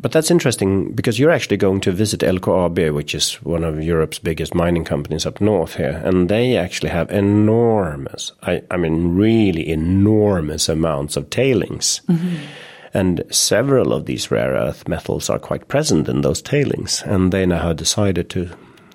[0.00, 4.18] But that's interesting because you're actually going to visit LKAB, which is one of Europe's
[4.18, 6.03] biggest mining companies up north here.
[6.05, 12.03] And they actually have enormous, I, I mean, really enormous amounts of tailings.
[12.09, 12.37] Mm-hmm.
[12.92, 17.03] And several of these rare earth metals are quite present in those tailings.
[17.03, 18.50] And they now have decided to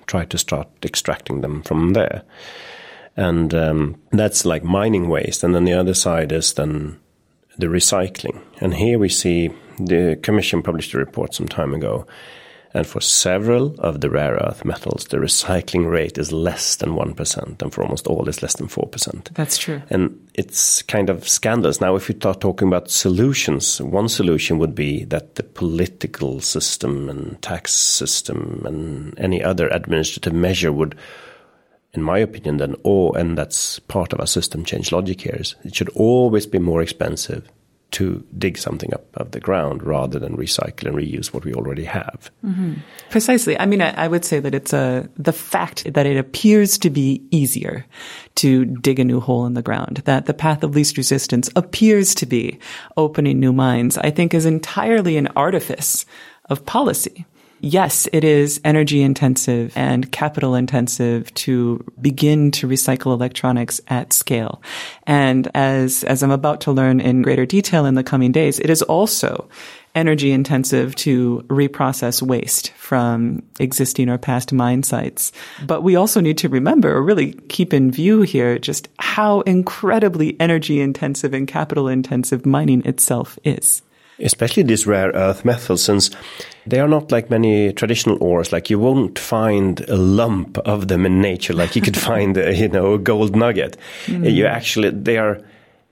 [0.06, 2.22] try to start extracting them from there
[3.20, 5.44] and um, that's like mining waste.
[5.44, 6.98] And then the other side is then
[7.58, 8.40] the recycling.
[8.60, 12.06] And here we see the Commission published a report some time ago
[12.72, 17.62] And for several of the rare earth metals, the recycling rate is less than 1%,
[17.62, 19.34] and for almost all, it's less than 4%.
[19.34, 19.82] That's true.
[19.90, 21.80] And it's kind of scandalous.
[21.80, 27.08] Now, if we start talking about solutions, one solution would be that the political system
[27.08, 30.94] and tax system and any other administrative measure would
[31.92, 35.56] in my opinion, then, or, and that's part of our system change logic here, is
[35.64, 37.48] it should always be more expensive
[37.92, 41.84] to dig something up of the ground rather than recycle and reuse what we already
[41.84, 42.30] have.
[42.44, 42.74] Mm-hmm.
[43.10, 43.58] Precisely.
[43.58, 46.90] I mean, I, I, would say that it's a, the fact that it appears to
[46.90, 47.84] be easier
[48.36, 52.14] to dig a new hole in the ground, that the path of least resistance appears
[52.16, 52.60] to be
[52.96, 56.06] opening new mines, I think is entirely an artifice
[56.48, 57.26] of policy
[57.60, 64.62] yes, it is energy intensive and capital intensive to begin to recycle electronics at scale.
[65.06, 68.70] And as, as I'm about to learn in greater detail in the coming days, it
[68.70, 69.48] is also
[69.94, 75.32] energy intensive to reprocess waste from existing or past mine sites.
[75.66, 80.38] But we also need to remember or really keep in view here just how incredibly
[80.40, 83.82] energy intensive and capital intensive mining itself is
[84.20, 86.10] especially these rare earth metals, since
[86.66, 88.52] they are not like many traditional ores.
[88.52, 92.54] Like you won't find a lump of them in nature, like you could find, a,
[92.54, 93.76] you know, a gold nugget.
[94.06, 94.32] Mm.
[94.32, 95.40] You actually, they are,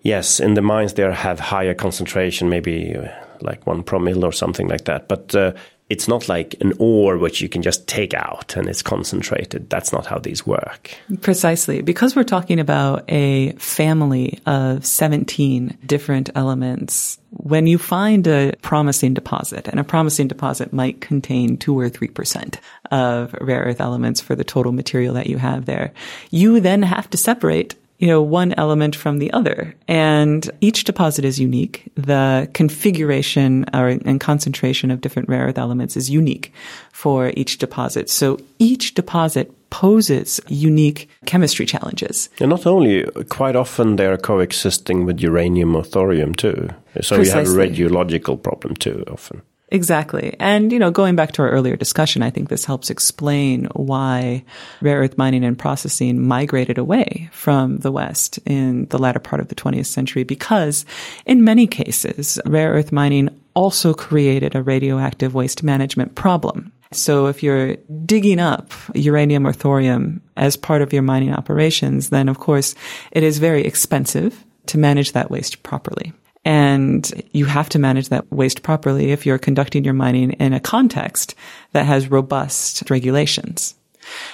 [0.02, 3.08] yes, in the mines they have higher concentration, maybe uh,
[3.42, 5.08] like one promille or something like that.
[5.08, 5.52] But uh,
[5.88, 9.70] it's not like an ore which you can just take out and it's concentrated.
[9.70, 10.90] That's not how these work.
[11.22, 11.80] Precisely.
[11.80, 19.14] Because we're talking about a family of 17 different elements, when you find a promising
[19.14, 22.58] deposit, and a promising deposit might contain two or 3%
[22.90, 25.92] of rare earth elements for the total material that you have there,
[26.30, 29.74] you then have to separate you know, one element from the other.
[29.88, 31.90] And each deposit is unique.
[31.96, 36.52] The configuration or, and concentration of different rare earth elements is unique
[36.92, 38.08] for each deposit.
[38.08, 42.28] So each deposit poses unique chemistry challenges.
[42.40, 46.68] And not only, quite often they are coexisting with uranium or thorium too.
[47.02, 47.24] So Precisely.
[47.24, 49.42] you have a radiological problem too often.
[49.70, 50.34] Exactly.
[50.40, 54.44] And, you know, going back to our earlier discussion, I think this helps explain why
[54.80, 59.48] rare earth mining and processing migrated away from the West in the latter part of
[59.48, 60.86] the 20th century because
[61.26, 66.72] in many cases, rare earth mining also created a radioactive waste management problem.
[66.92, 67.76] So if you're
[68.06, 72.74] digging up uranium or thorium as part of your mining operations, then of course
[73.12, 76.12] it is very expensive to manage that waste properly.
[76.44, 80.60] And you have to manage that waste properly if you're conducting your mining in a
[80.60, 81.34] context
[81.72, 83.74] that has robust regulations.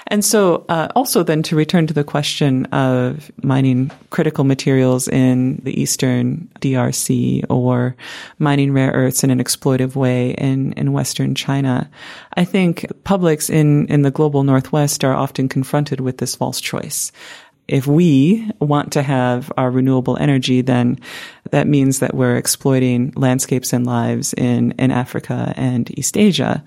[0.07, 5.61] And so, uh, also then to return to the question of mining critical materials in
[5.65, 7.97] the Eastern DRC or
[8.39, 11.91] mining rare earths in an exploitive way in, in Western China,
[12.37, 17.13] I think publics in, in the global Northwest are often confronted with this false choice
[17.67, 20.99] if we want to have our renewable energy, then
[21.51, 26.63] that means that we're exploiting landscapes and lives in, in Africa and East Asia.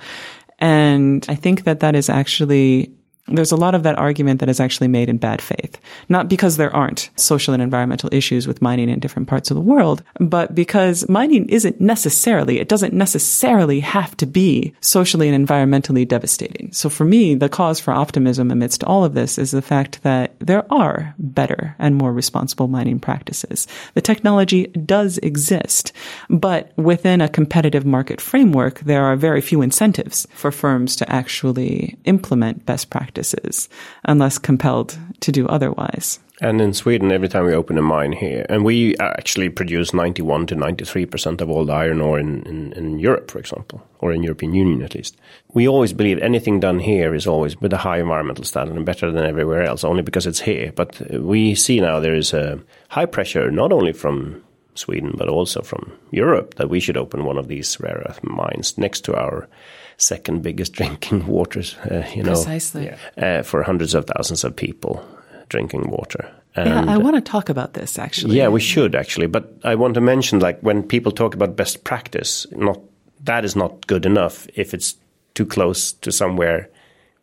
[0.60, 2.96] And I think that that is actually
[3.28, 5.80] there's a lot of that argument that is actually made in bad faith.
[6.10, 9.62] Not because there aren't social and environmental issues with mining in different parts of the
[9.62, 16.08] world, but because mining isn't necessarily, it doesn't necessarily have to be socially and environmentally
[16.08, 16.72] devastating.
[16.72, 20.40] So for me, the cause for optimism amidst all of this is the fact that
[20.40, 23.68] there are better and more responsible mining practices.
[23.94, 25.92] The technology does exist,
[26.30, 31.98] but within a competitive market framework, there are very few incentives for firms to actually
[32.06, 33.69] implement best practices practices
[34.06, 36.19] unless compelled to do otherwise.
[36.39, 40.45] And in Sweden, every time we open a mine here, and we actually produce 91
[40.47, 44.21] to 93% of all the iron ore in, in, in, Europe, for example, or in
[44.21, 45.17] European Union at least.
[45.56, 49.12] We always believe anything done here is always with a high environmental standard and better
[49.12, 50.71] than everywhere else, only because it's here.
[50.75, 54.43] But we see now there is a high pressure, not only from
[54.75, 58.77] Sweden, but also from Europe, that we should open one of these rare earth mines
[58.77, 59.49] next to our
[59.97, 62.93] second biggest drinking waters, uh, you know, Precisely.
[63.17, 65.03] Uh, for hundreds of thousands of people
[65.49, 66.31] drinking water.
[66.55, 68.38] And yeah, I want to talk about this actually.
[68.38, 71.83] Yeah, we should actually, but I want to mention like when people talk about best
[71.83, 72.79] practice, not
[73.23, 74.95] that is not good enough if it's
[75.36, 76.69] too close to somewhere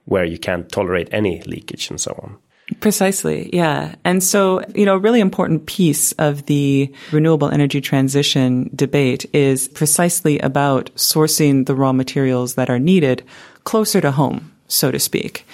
[0.04, 2.36] where you can't tolerate any leakage and so on.
[2.80, 3.50] Precisely.
[3.52, 3.94] Yeah.
[4.04, 9.68] And so, you know, a really important piece of the renewable energy transition debate is
[9.68, 13.22] precisely about sourcing the raw materials that are needed
[13.64, 15.46] closer to home, so to speak.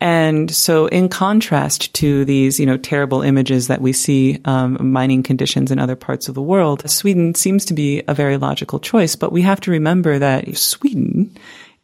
[0.00, 5.22] And so, in contrast to these, you know, terrible images that we see um, mining
[5.22, 9.16] conditions in other parts of the world, Sweden seems to be a very logical choice.
[9.16, 11.34] But we have to remember that Sweden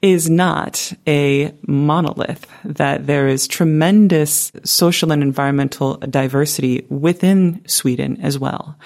[0.02, 8.38] is not a monolith, that there is tremendous social and environmental diversity within Sweden as
[8.38, 8.76] well.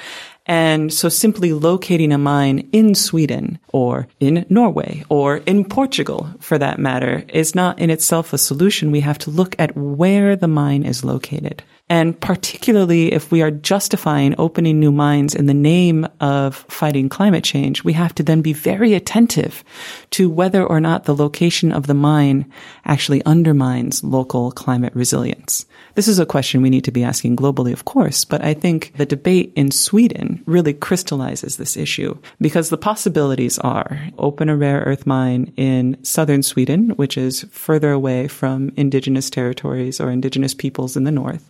[0.49, 6.57] And so simply locating a mine in Sweden or in Norway or in Portugal for
[6.59, 8.93] that matter is not in itself a solution.
[8.93, 11.65] We have to look at where the mine is located.
[11.89, 17.45] And particularly if we are justifying opening new mines in the name of fighting climate
[17.45, 19.63] change, we have to then be very attentive
[20.11, 22.51] to whether or not the location of the mine
[22.87, 25.65] actually undermines local climate resilience.
[25.95, 28.93] This is a question we need to be asking globally, of course, but I think
[28.97, 34.81] the debate in Sweden really crystallizes this issue because the possibilities are open a rare
[34.81, 40.97] earth mine in southern Sweden, which is further away from indigenous territories or indigenous peoples
[40.97, 41.49] in the north.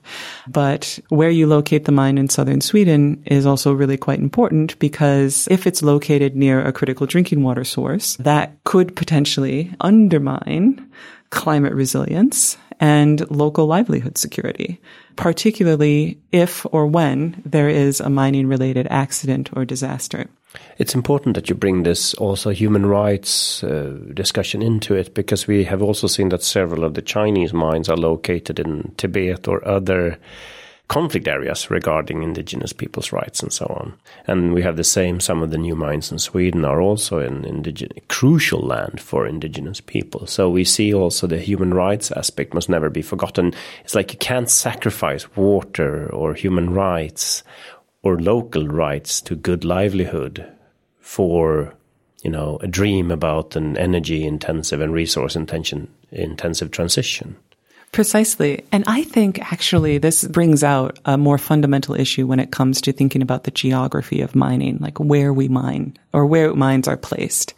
[0.49, 5.49] But where you locate the mine in southern Sweden is also really quite important because
[5.51, 10.91] if it's located near a critical drinking water source, that could potentially undermine
[11.31, 14.81] climate resilience and local livelihood security,
[15.17, 20.29] particularly if or when there is a mining related accident or disaster.
[20.79, 25.65] It's important that you bring this also human rights uh, discussion into it because we
[25.65, 30.19] have also seen that several of the Chinese mines are located in Tibet or other
[30.89, 33.93] conflict areas regarding indigenous people's rights and so on.
[34.27, 37.45] And we have the same, some of the new mines in Sweden are also in
[37.45, 40.27] indigenous, crucial land for indigenous people.
[40.27, 43.53] So we see also the human rights aspect must never be forgotten.
[43.85, 47.43] It's like you can't sacrifice water or human rights
[48.07, 50.47] or local rights to good livelihood
[51.01, 51.75] for
[52.23, 57.37] you know a dream about an energy intensive and resource intention intensive transition
[57.93, 58.63] Precisely.
[58.73, 62.93] And I think actually this brings out a more fundamental issue when it comes to
[62.93, 67.55] thinking about the geography of mining, like where we mine or where mines are placed.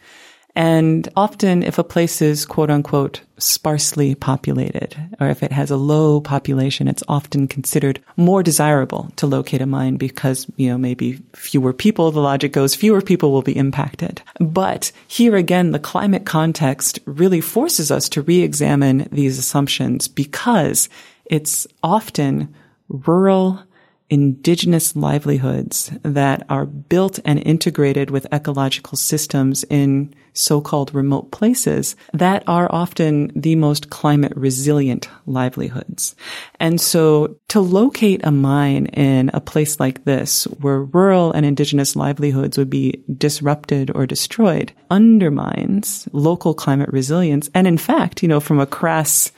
[0.58, 5.76] And often if a place is quote unquote sparsely populated, or if it has a
[5.76, 11.20] low population, it's often considered more desirable to locate a mine because, you know, maybe
[11.32, 14.20] fewer people, the logic goes, fewer people will be impacted.
[14.40, 20.88] But here again, the climate context really forces us to re-examine these assumptions because
[21.26, 22.52] it's often
[22.88, 23.62] rural
[24.10, 32.44] indigenous livelihoods that are built and integrated with ecological systems in so-called remote places that
[32.46, 36.14] are often the most climate resilient livelihoods.
[36.60, 41.96] And so to locate a mine in a place like this where rural and indigenous
[41.96, 47.50] livelihoods would be disrupted or destroyed undermines local climate resilience.
[47.52, 49.32] And in fact, you know, from a crass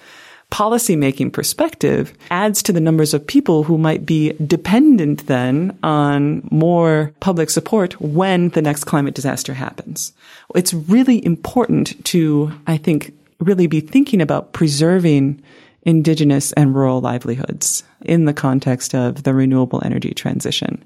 [0.50, 7.12] policymaking perspective adds to the numbers of people who might be dependent then on more
[7.20, 10.12] public support when the next climate disaster happens.
[10.54, 15.42] It's really important to, I think, really be thinking about preserving
[15.82, 20.84] indigenous and rural livelihoods in the context of the renewable energy transition.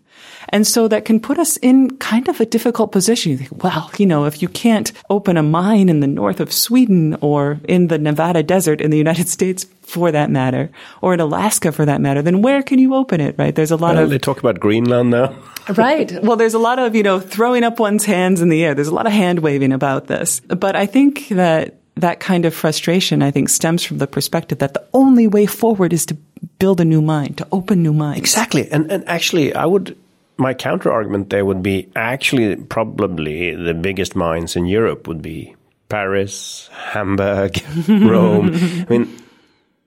[0.50, 3.32] And so that can put us in kind of a difficult position.
[3.32, 6.52] You think, well, you know, if you can't open a mine in the north of
[6.52, 10.70] Sweden or in the Nevada desert in the United States for that matter,
[11.02, 13.54] or in Alaska for that matter, then where can you open it, right?
[13.54, 14.10] There's a lot well, of.
[14.10, 15.36] They talk about Greenland now.
[15.76, 16.22] right.
[16.22, 18.74] Well, there's a lot of, you know, throwing up one's hands in the air.
[18.74, 20.40] There's a lot of hand waving about this.
[20.40, 24.74] But I think that that kind of frustration, I think, stems from the perspective that
[24.74, 26.14] the only way forward is to
[26.58, 28.18] build a new mind, to open new minds.
[28.18, 28.70] Exactly.
[28.70, 29.96] And, and actually, I would,
[30.36, 35.54] my counter argument there would be actually, probably the biggest minds in Europe would be
[35.88, 38.50] Paris, Hamburg, Rome.
[38.54, 39.16] I mean,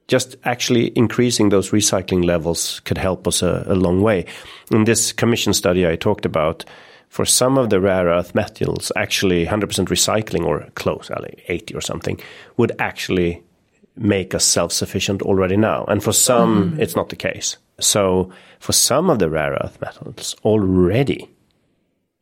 [0.07, 4.25] just actually increasing those recycling levels could help us a, a long way.
[4.71, 6.63] In this commission study I talked about,
[7.09, 11.09] for some of the rare earth metals, actually 100% recycling or close,
[11.47, 12.19] 80 or something,
[12.57, 13.43] would actually
[13.95, 15.85] make us self-sufficient already now.
[15.85, 16.79] And for some, mm.
[16.79, 17.57] it's not the case.
[17.79, 21.29] So for some of the rare earth metals, already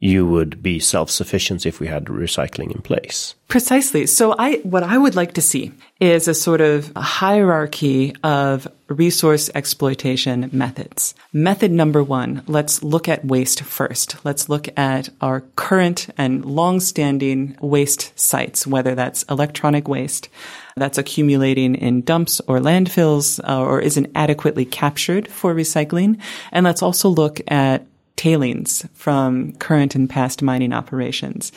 [0.05, 3.33] you would be self-sufficient if we had recycling in place.
[3.47, 4.05] Precisely.
[4.05, 8.67] So I, what I would like to see is a sort of a hierarchy of
[8.87, 11.15] resource exploitation methods.
[11.33, 14.23] Method number one, let's look at waste first.
[14.23, 20.29] Let's look at our current and long-standing waste sites, whether that's electronic waste
[20.75, 26.19] that's accumulating in dumps or landfills uh, or isn't adequately captured for recycling.
[26.51, 31.51] And let's also look at tailings from current and past mining operations.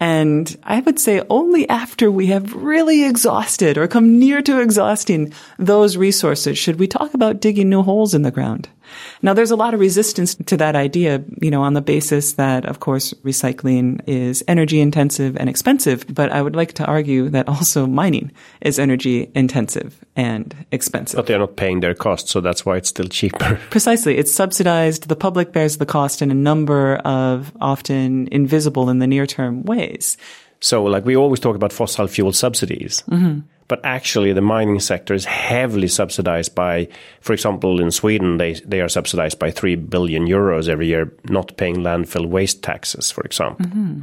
[0.00, 5.32] And I would say only after we have really exhausted or come near to exhausting
[5.58, 8.68] those resources should we talk about digging new holes in the ground.
[9.22, 12.64] Now, there's a lot of resistance to that idea, you know, on the basis that,
[12.64, 16.04] of course, recycling is energy intensive and expensive.
[16.08, 21.16] But I would like to argue that also mining is energy intensive and expensive.
[21.16, 23.60] But they're not paying their cost, so that's why it's still cheaper.
[23.70, 24.18] Precisely.
[24.18, 25.08] It's subsidized.
[25.08, 29.62] The public bears the cost in a number of often invisible in the near term
[29.62, 30.16] ways.
[30.60, 33.02] So, like we always talk about fossil fuel subsidies.
[33.10, 33.40] Mm-hmm.
[33.72, 36.88] But actually, the mining sector is heavily subsidized by,
[37.22, 41.56] for example, in Sweden, they, they are subsidized by 3 billion euros every year, not
[41.56, 43.64] paying landfill waste taxes, for example.
[43.64, 44.02] Mm-hmm.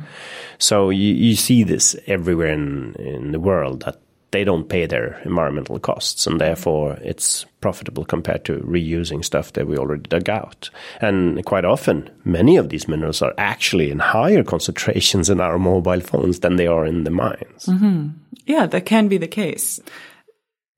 [0.58, 4.00] So you, you see this everywhere in, in the world that
[4.32, 9.68] they don't pay their environmental costs, and therefore it's profitable compared to reusing stuff that
[9.68, 10.70] we already dug out.
[11.02, 16.02] And quite often, many of these minerals are actually in higher concentrations in our mobile
[16.02, 17.66] phones than they are in the mines.
[17.66, 18.10] Mm-hmm.
[18.46, 19.80] Yeah, that can be the case.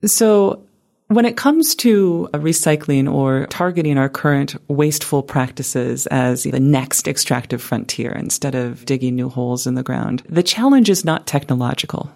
[0.04, 0.64] So,
[1.08, 7.60] when it comes to recycling or targeting our current wasteful practices as the next extractive
[7.60, 12.10] frontier instead of digging new holes in the ground, the challenge is not technological.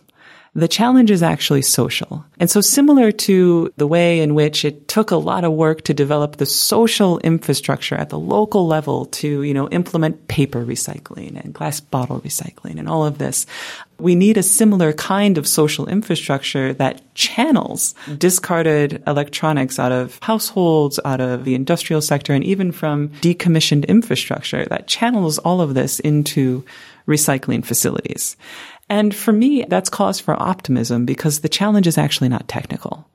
[0.57, 2.24] The challenge is actually social.
[2.40, 5.92] And so similar to the way in which it took a lot of work to
[5.92, 11.52] develop the social infrastructure at the local level to, you know, implement paper recycling and
[11.52, 13.44] glass bottle recycling and all of this,
[13.98, 20.98] we need a similar kind of social infrastructure that channels discarded electronics out of households,
[21.04, 26.00] out of the industrial sector, and even from decommissioned infrastructure that channels all of this
[26.00, 26.64] into
[27.07, 28.36] recycling facilities.
[28.89, 33.09] And for me, that's cause for optimism because the challenge is actually not technical.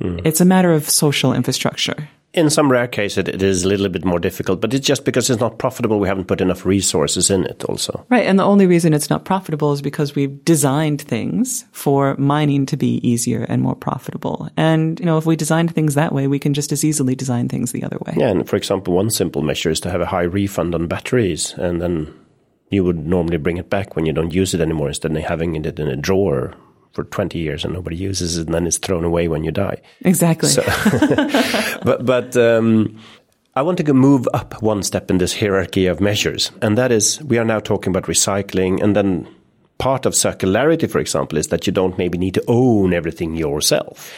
[0.00, 0.20] Mm.
[0.24, 2.08] It's a matter of social infrastructure.
[2.34, 5.30] In some rare cases, it is a little bit more difficult, but it's just because
[5.30, 5.98] it's not profitable.
[5.98, 8.04] We haven't put enough resources in it, also.
[8.10, 8.26] Right.
[8.26, 12.76] And the only reason it's not profitable is because we've designed things for mining to
[12.76, 14.50] be easier and more profitable.
[14.58, 17.48] And, you know, if we designed things that way, we can just as easily design
[17.48, 18.12] things the other way.
[18.18, 18.28] Yeah.
[18.28, 21.80] And for example, one simple measure is to have a high refund on batteries and
[21.80, 22.14] then
[22.70, 25.56] you would normally bring it back when you don't use it anymore instead of having
[25.56, 26.54] it in a drawer
[26.92, 29.80] for 20 years and nobody uses it and then it's thrown away when you die.
[30.02, 30.48] Exactly.
[30.48, 30.62] So,
[31.84, 32.98] but but um,
[33.58, 36.52] I want to move up one step in this hierarchy of measures.
[36.62, 38.80] And that is, we are now talking about recycling.
[38.80, 39.26] And then
[39.78, 44.14] part of circularity, for example, is that you don't maybe need to own everything yourself.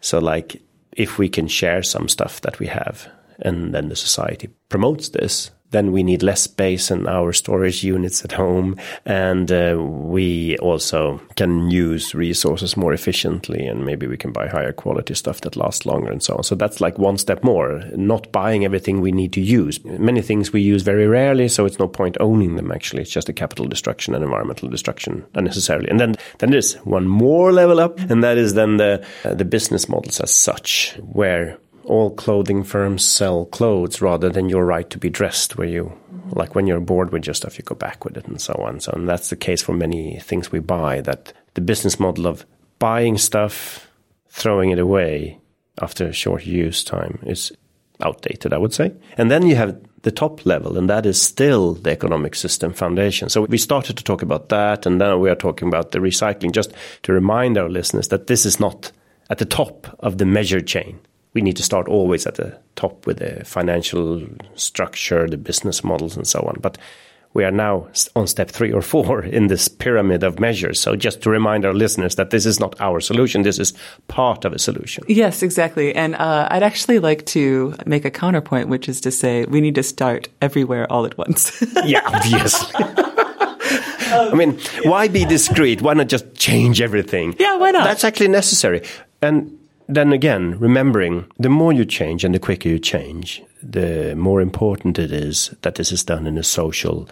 [0.00, 0.60] So, like,
[0.92, 5.52] if we can share some stuff that we have and then the society promotes this,
[5.70, 11.20] then we need less space in our storage units at home, and uh, we also
[11.36, 15.86] can use resources more efficiently, and maybe we can buy higher quality stuff that lasts
[15.86, 16.42] longer and so on.
[16.42, 19.84] So that's like one step more, not buying everything we need to use.
[19.84, 22.72] Many things we use very rarely, so it's no point owning them.
[22.72, 25.88] Actually, it's just a capital destruction and environmental destruction unnecessarily.
[25.88, 29.44] And then then there's one more level up, and that is then the uh, the
[29.44, 31.58] business models as such, where
[31.90, 35.92] all clothing firms sell clothes rather than your right to be dressed, where you,
[36.30, 38.78] like when you're bored with your stuff, you go back with it and so on.
[38.78, 42.46] So, and that's the case for many things we buy, that the business model of
[42.78, 43.88] buying stuff,
[44.28, 45.40] throwing it away
[45.82, 47.52] after a short use time is
[48.00, 48.92] outdated, I would say.
[49.18, 53.28] And then you have the top level, and that is still the economic system foundation.
[53.28, 56.52] So we started to talk about that, and then we are talking about the recycling,
[56.52, 56.72] just
[57.02, 58.92] to remind our listeners that this is not
[59.28, 61.00] at the top of the measure chain
[61.32, 64.22] we need to start always at the top with the financial
[64.54, 66.56] structure, the business models, and so on.
[66.60, 66.76] But
[67.32, 70.80] we are now on step three or four in this pyramid of measures.
[70.80, 73.72] So just to remind our listeners that this is not our solution, this is
[74.08, 75.04] part of a solution.
[75.06, 75.94] Yes, exactly.
[75.94, 79.76] And uh, I'd actually like to make a counterpoint, which is to say we need
[79.76, 81.62] to start everywhere all at once.
[81.84, 82.84] yeah, obviously.
[84.12, 85.82] I mean, why be discreet?
[85.82, 87.36] Why not just change everything?
[87.38, 87.84] Yeah, why not?
[87.84, 88.82] That's actually necessary.
[89.22, 89.59] And
[89.94, 94.98] then again, remembering the more you change and the quicker you change, the more important
[94.98, 97.08] it is that this is done in a social,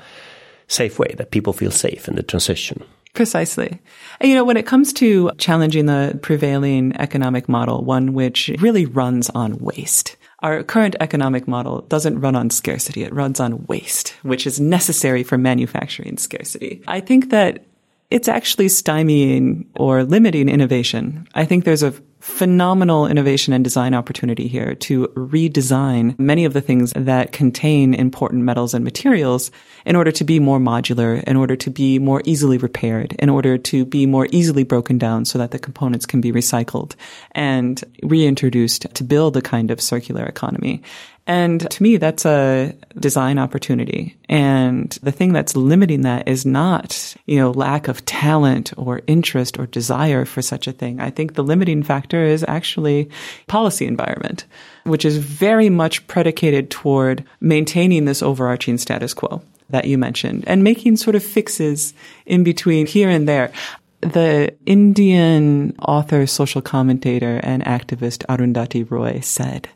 [0.66, 2.82] safe way, that people feel safe in the transition.
[3.14, 3.80] Precisely.
[4.20, 8.86] And, you know, when it comes to challenging the prevailing economic model, one which really
[8.86, 13.02] runs on waste, our current economic model doesn't run on scarcity.
[13.02, 16.82] It runs on waste, which is necessary for manufacturing scarcity.
[16.86, 17.64] I think that
[18.10, 21.26] it's actually stymieing or limiting innovation.
[21.34, 21.92] I think there's a
[22.28, 28.42] phenomenal innovation and design opportunity here to redesign many of the things that contain important
[28.44, 29.50] metals and materials
[29.86, 33.56] in order to be more modular, in order to be more easily repaired, in order
[33.56, 36.94] to be more easily broken down so that the components can be recycled
[37.32, 40.82] and reintroduced to build a kind of circular economy.
[41.28, 44.16] And to me, that's a design opportunity.
[44.30, 49.58] And the thing that's limiting that is not, you know, lack of talent or interest
[49.58, 51.00] or desire for such a thing.
[51.00, 53.10] I think the limiting factor is actually
[53.46, 54.44] policy environment,
[54.84, 60.64] which is very much predicated toward maintaining this overarching status quo that you mentioned and
[60.64, 61.94] making sort of fixes
[62.26, 63.52] in between here and there.
[64.00, 69.68] The Indian author, social commentator, and activist Arundhati Roy said,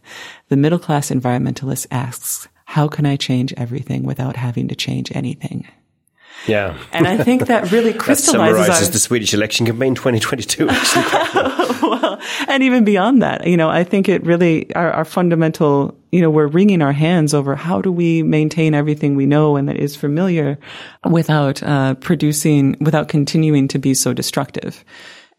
[0.49, 5.69] the middle class environmentalist asks, how can I change everything without having to change anything?
[6.47, 6.79] Yeah.
[6.93, 10.67] And I think that really crystallizes that summarizes our, the Swedish election campaign 2022.
[11.83, 16.21] well, and even beyond that, you know, I think it really, our, our, fundamental, you
[16.21, 19.77] know, we're wringing our hands over how do we maintain everything we know and that
[19.77, 20.59] is familiar
[21.09, 24.85] without uh, producing, without continuing to be so destructive.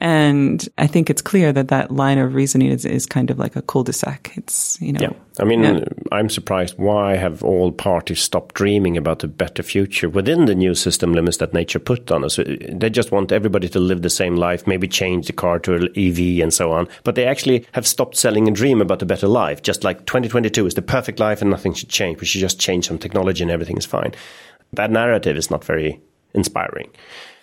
[0.03, 3.55] And I think it's clear that that line of reasoning is, is kind of like
[3.55, 4.33] a cul-de-sac.
[4.35, 4.99] It's, you know.
[4.99, 5.13] Yeah.
[5.39, 5.85] I mean, yeah.
[6.11, 10.75] I'm surprised why have all parties stopped dreaming about a better future within the new
[10.75, 12.35] system limits that nature put on us?
[12.35, 15.87] They just want everybody to live the same life, maybe change the car to an
[15.95, 16.89] EV and so on.
[17.05, 19.61] But they actually have stopped selling a dream about a better life.
[19.61, 22.19] Just like 2022 is the perfect life and nothing should change.
[22.19, 24.13] We should just change some technology and everything is fine.
[24.73, 26.01] That narrative is not very
[26.33, 26.89] inspiring.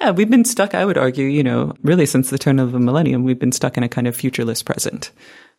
[0.00, 2.80] Yeah, we've been stuck, I would argue, you know, really since the turn of the
[2.80, 5.10] millennium, we've been stuck in a kind of futureless present.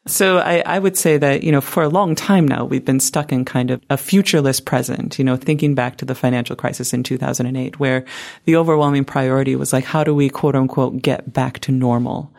[0.07, 2.99] So I, I, would say that, you know, for a long time now, we've been
[2.99, 6.91] stuck in kind of a futureless present, you know, thinking back to the financial crisis
[6.91, 8.03] in 2008, where
[8.45, 12.33] the overwhelming priority was like, how do we quote unquote get back to normal?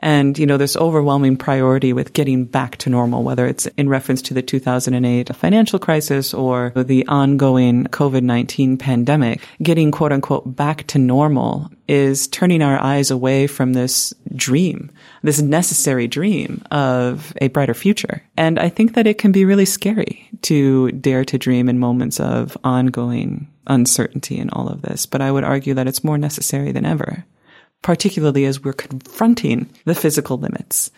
[0.00, 4.22] And, you know, this overwhelming priority with getting back to normal, whether it's in reference
[4.22, 10.98] to the 2008 financial crisis or the ongoing COVID-19 pandemic, getting quote unquote back to
[10.98, 14.90] normal is turning our eyes away from this dream,
[15.22, 18.22] this necessary dream of a brighter future.
[18.36, 22.20] And I think that it can be really scary to dare to dream in moments
[22.20, 25.06] of ongoing uncertainty in all of this.
[25.06, 27.24] But I would argue that it's more necessary than ever
[27.82, 30.90] particularly as we're confronting the physical limits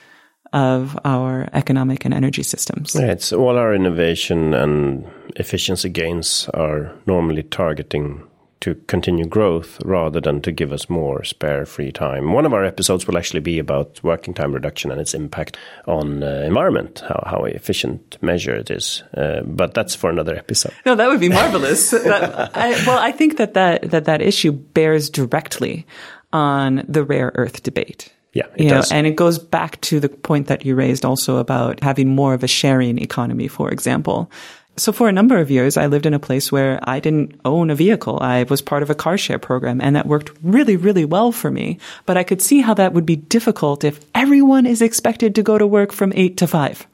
[0.52, 2.94] of our economic and energy systems.
[2.94, 8.26] Yeah, it's all our innovation and efficiency gains are normally targeting
[8.60, 12.32] to continue growth rather than to give us more spare free time.
[12.32, 15.56] One of our episodes will actually be about working time reduction and its impact
[15.86, 19.02] on uh, environment, how, how efficient measure it is.
[19.16, 20.74] Uh, but that's for another episode.
[20.84, 21.90] No, that would be marvelous.
[21.90, 25.86] that, I, well, I think that that, that that issue bears directly
[26.32, 28.12] on the rare earth debate.
[28.32, 28.90] Yeah, it you does.
[28.90, 32.34] Know, and it goes back to the point that you raised also about having more
[32.34, 34.30] of a sharing economy, for example.
[34.76, 37.70] So for a number of years, I lived in a place where I didn't own
[37.70, 38.18] a vehicle.
[38.20, 41.50] I was part of a car share program and that worked really, really well for
[41.50, 41.78] me.
[42.06, 45.58] But I could see how that would be difficult if everyone is expected to go
[45.58, 46.86] to work from eight to five.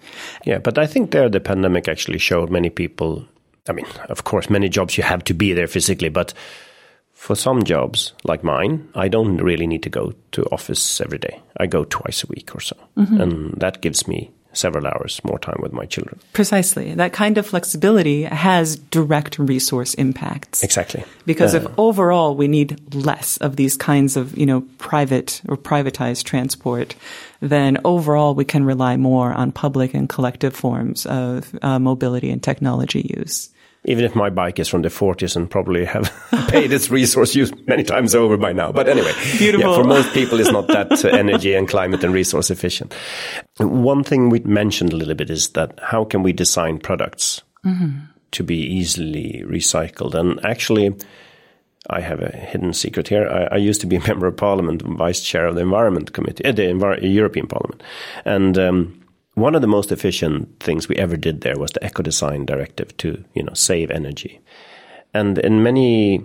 [0.45, 3.24] Yeah, but I think there the pandemic actually showed many people,
[3.68, 6.34] I mean, of course, many jobs you have to be there physically, but
[7.27, 11.43] for some jobs like mine, I don't really need to go to office every day.
[11.57, 13.20] I go twice a week or so, mm-hmm.
[13.20, 16.20] and that gives me several hours more time with my children.
[16.33, 16.95] Precisely.
[16.95, 20.62] That kind of flexibility has direct resource impacts.
[20.62, 21.03] Exactly.
[21.27, 25.57] Because uh, if overall we need less of these kinds of, you know, private or
[25.57, 26.95] privatized transport,
[27.41, 32.41] then overall we can rely more on public and collective forms of uh, mobility and
[32.41, 33.51] technology use
[33.87, 36.12] even if my bike is from the 40s and probably have
[36.49, 38.72] paid its resource use many times over by now.
[38.72, 39.70] But anyway, Beautiful.
[39.70, 42.95] Yeah, for most people, it's not that uh, energy and climate and resource efficient.
[43.59, 48.01] One thing we mentioned a little bit is that how can we design products mm-hmm.
[48.32, 50.14] to be easily recycled?
[50.14, 50.97] And actually,
[51.89, 53.28] I have a hidden secret here.
[53.28, 56.45] I, I, used to be a member of parliament, vice chair of the environment committee,
[56.45, 57.82] uh, the Envi- European Parliament,
[58.24, 59.06] and um,
[59.37, 62.97] one of the most efficient things we ever did there was the eco design directive
[62.97, 64.41] to you know save energy.
[65.14, 66.24] And in many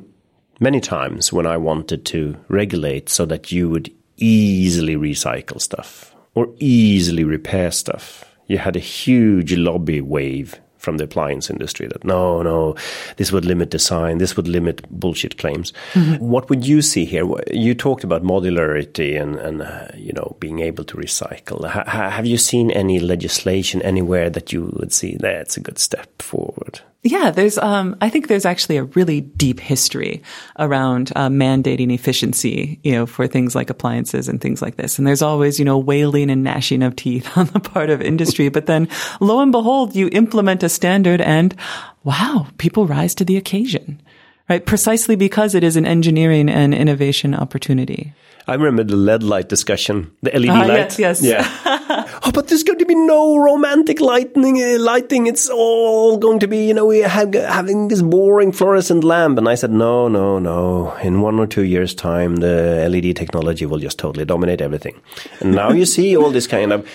[0.59, 6.47] many times when i wanted to regulate so that you would easily recycle stuff or
[6.59, 12.41] easily repair stuff you had a huge lobby wave from the appliance industry that no,
[12.41, 12.75] no,
[13.17, 15.71] this would limit design, this would limit bullshit claims.
[15.93, 16.25] Mm-hmm.
[16.25, 17.25] What would you see here?
[17.53, 21.65] You talked about modularity and, and uh, you know being able to recycle.
[21.65, 26.21] H- have you seen any legislation anywhere that you would see that's a good step
[26.21, 26.81] forward?
[27.03, 30.21] Yeah, there's, um, I think there's actually a really deep history
[30.59, 34.99] around uh, mandating efficiency, you know, for things like appliances and things like this.
[34.99, 38.49] And there's always, you know, wailing and gnashing of teeth on the part of industry.
[38.49, 38.87] But then
[39.19, 41.55] lo and behold, you implement a standard and
[42.03, 43.99] wow, people rise to the occasion,
[44.47, 44.63] right?
[44.63, 48.13] Precisely because it is an engineering and innovation opportunity.
[48.47, 50.99] I remember the LED light discussion, the LED uh, light.
[50.99, 51.21] Yes, yes.
[51.23, 52.07] Yeah.
[52.23, 55.27] oh, but there's going to be no romantic lightning, uh, lighting.
[55.27, 59.37] It's all going to be, you know, we have having this boring fluorescent lamp.
[59.37, 60.93] And I said, no, no, no.
[60.97, 64.99] In one or two years' time, the LED technology will just totally dominate everything.
[65.39, 66.87] And now you see all this kind of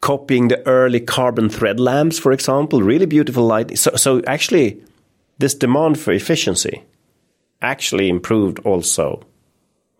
[0.00, 3.78] copying the early carbon thread lamps, for example, really beautiful light.
[3.78, 4.82] So, so actually,
[5.38, 6.82] this demand for efficiency
[7.62, 9.22] actually improved also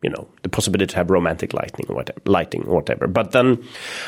[0.06, 3.08] you know the possibility to have romantic lighting or whatever, lighting or whatever.
[3.08, 3.58] But then,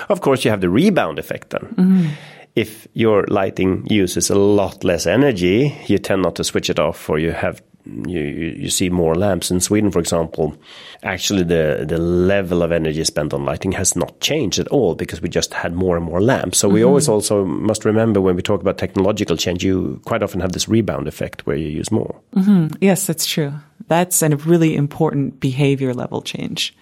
[0.09, 1.51] of course, you have the rebound effect.
[1.51, 2.11] Then, mm.
[2.55, 7.11] if your lighting uses a lot less energy, you tend not to switch it off,
[7.11, 7.61] or you have
[8.07, 10.57] you, you see more lamps in Sweden, for example.
[11.03, 15.23] Actually, the the level of energy spent on lighting has not changed at all because
[15.23, 16.59] we just had more and more lamps.
[16.59, 16.75] So mm -hmm.
[16.75, 16.89] we mm-hmm.
[16.89, 20.69] always also must remember when we talk about technological change, you quite often have this
[20.69, 22.15] rebound effect where you use more.
[22.31, 22.77] Mm -hmm.
[22.81, 23.53] Yes, that's true.
[23.89, 26.75] That's a really important behavior level change,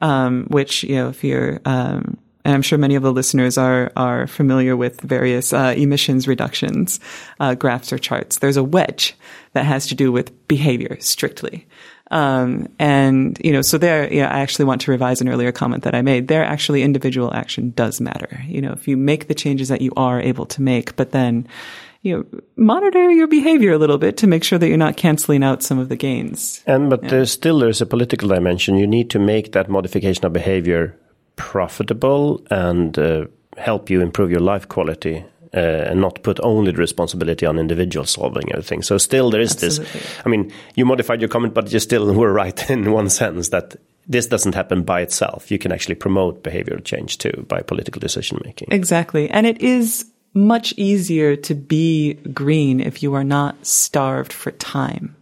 [0.00, 3.90] um, which you know if you're um, and I'm sure many of the listeners are
[3.96, 7.00] are familiar with various uh, emissions reductions
[7.40, 8.38] uh, graphs or charts.
[8.38, 9.14] There's a wedge
[9.52, 11.66] that has to do with behavior strictly.
[12.10, 15.52] Um, and you know, so there, you know, I actually want to revise an earlier
[15.52, 16.28] comment that I made.
[16.28, 18.42] There, actually, individual action does matter.
[18.46, 21.48] You know, if you make the changes that you are able to make, but then,
[22.02, 25.42] you know, monitor your behavior a little bit to make sure that you're not canceling
[25.42, 26.62] out some of the gains.
[26.66, 27.08] And but yeah.
[27.08, 28.76] there's still there's a political dimension.
[28.76, 30.98] You need to make that modification of behavior
[31.36, 33.26] profitable and uh,
[33.56, 35.24] help you improve your life quality
[35.54, 38.82] uh, and not put only the responsibility on individuals solving everything.
[38.82, 40.00] So still there is Absolutely.
[40.00, 40.20] this.
[40.24, 43.76] I mean, you modified your comment, but you still were right in one sense that
[44.06, 45.50] this doesn't happen by itself.
[45.50, 48.68] You can actually promote behavioral change too by political decision making.
[48.70, 54.50] Exactly, and it is much easier to be green if you are not starved for
[54.50, 55.16] time.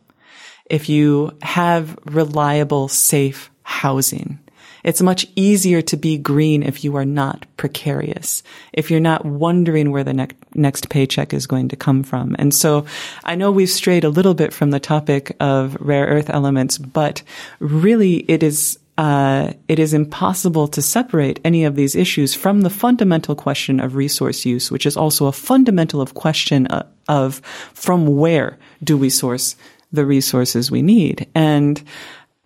[0.67, 4.39] If you have reliable, safe housing
[4.85, 9.91] it's much easier to be green if you are not precarious, if you're not wondering
[9.91, 12.37] where the ne- next paycheck is going to come from.
[12.39, 12.87] And so
[13.25, 17.23] I know we've strayed a little bit from the topic of rare earth elements, but
[17.59, 22.71] really it is uh, it is impossible to separate any of these issues from the
[22.71, 27.41] fundamental question of resource use, which is also a fundamental of question of, uh, of
[27.73, 29.57] from where do we source
[29.93, 31.27] the resources we need.
[31.35, 31.83] And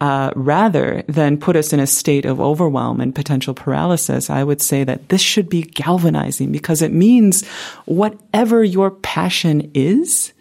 [0.00, 4.60] uh, rather than put us in a state of overwhelm and potential paralysis, I would
[4.60, 7.46] say that this should be galvanizing because it means
[7.86, 10.32] whatever your passion is,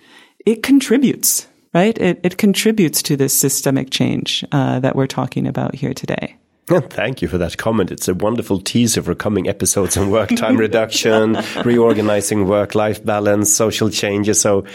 [0.46, 1.98] it contributes, right?
[1.98, 6.36] It, it contributes to this systemic change uh, that we're talking about here today.
[6.68, 7.92] Thank you for that comment.
[7.92, 13.54] It's a wonderful teaser for coming episodes on work time reduction, reorganizing work life balance,
[13.54, 14.42] social changes.
[14.42, 14.66] So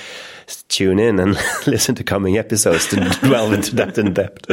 [0.68, 1.36] tune in and
[1.66, 4.46] listen to coming episodes to delve into that in depth.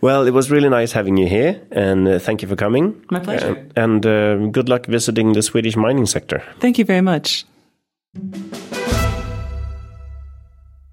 [0.00, 2.94] Well, it was really nice having you here and uh, thank you for coming.
[3.10, 3.56] My pleasure.
[3.76, 6.42] Uh, and uh, good luck visiting the Swedish mining sector.
[6.60, 7.46] Thank you very much.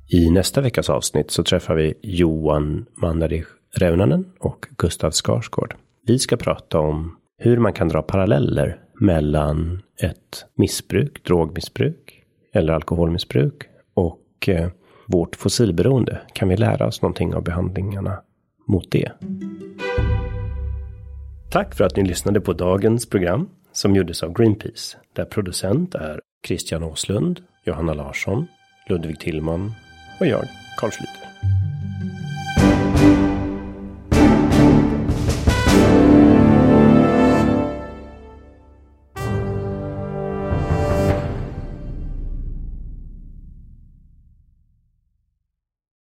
[0.07, 5.75] I nästa veckas avsnitt så träffar vi Johan Mannerich Reunanen och Gustav Skarsgård.
[6.05, 12.23] Vi ska prata om hur man kan dra paralleller mellan ett missbruk, drogmissbruk
[12.53, 13.63] eller alkoholmissbruk
[14.35, 14.69] och eh,
[15.07, 16.21] vårt fossilberoende.
[16.33, 18.21] Kan vi lära oss någonting av behandlingarna
[18.67, 19.11] mot det?
[21.51, 26.21] Tack för att ni lyssnade på dagens program som gjordes av Greenpeace där producent är
[26.47, 28.47] Christian Åslund, Johanna Larsson,
[28.89, 29.71] Ludvig Tillman
[30.19, 30.43] och jag,
[30.77, 31.74] Carl Schlüter.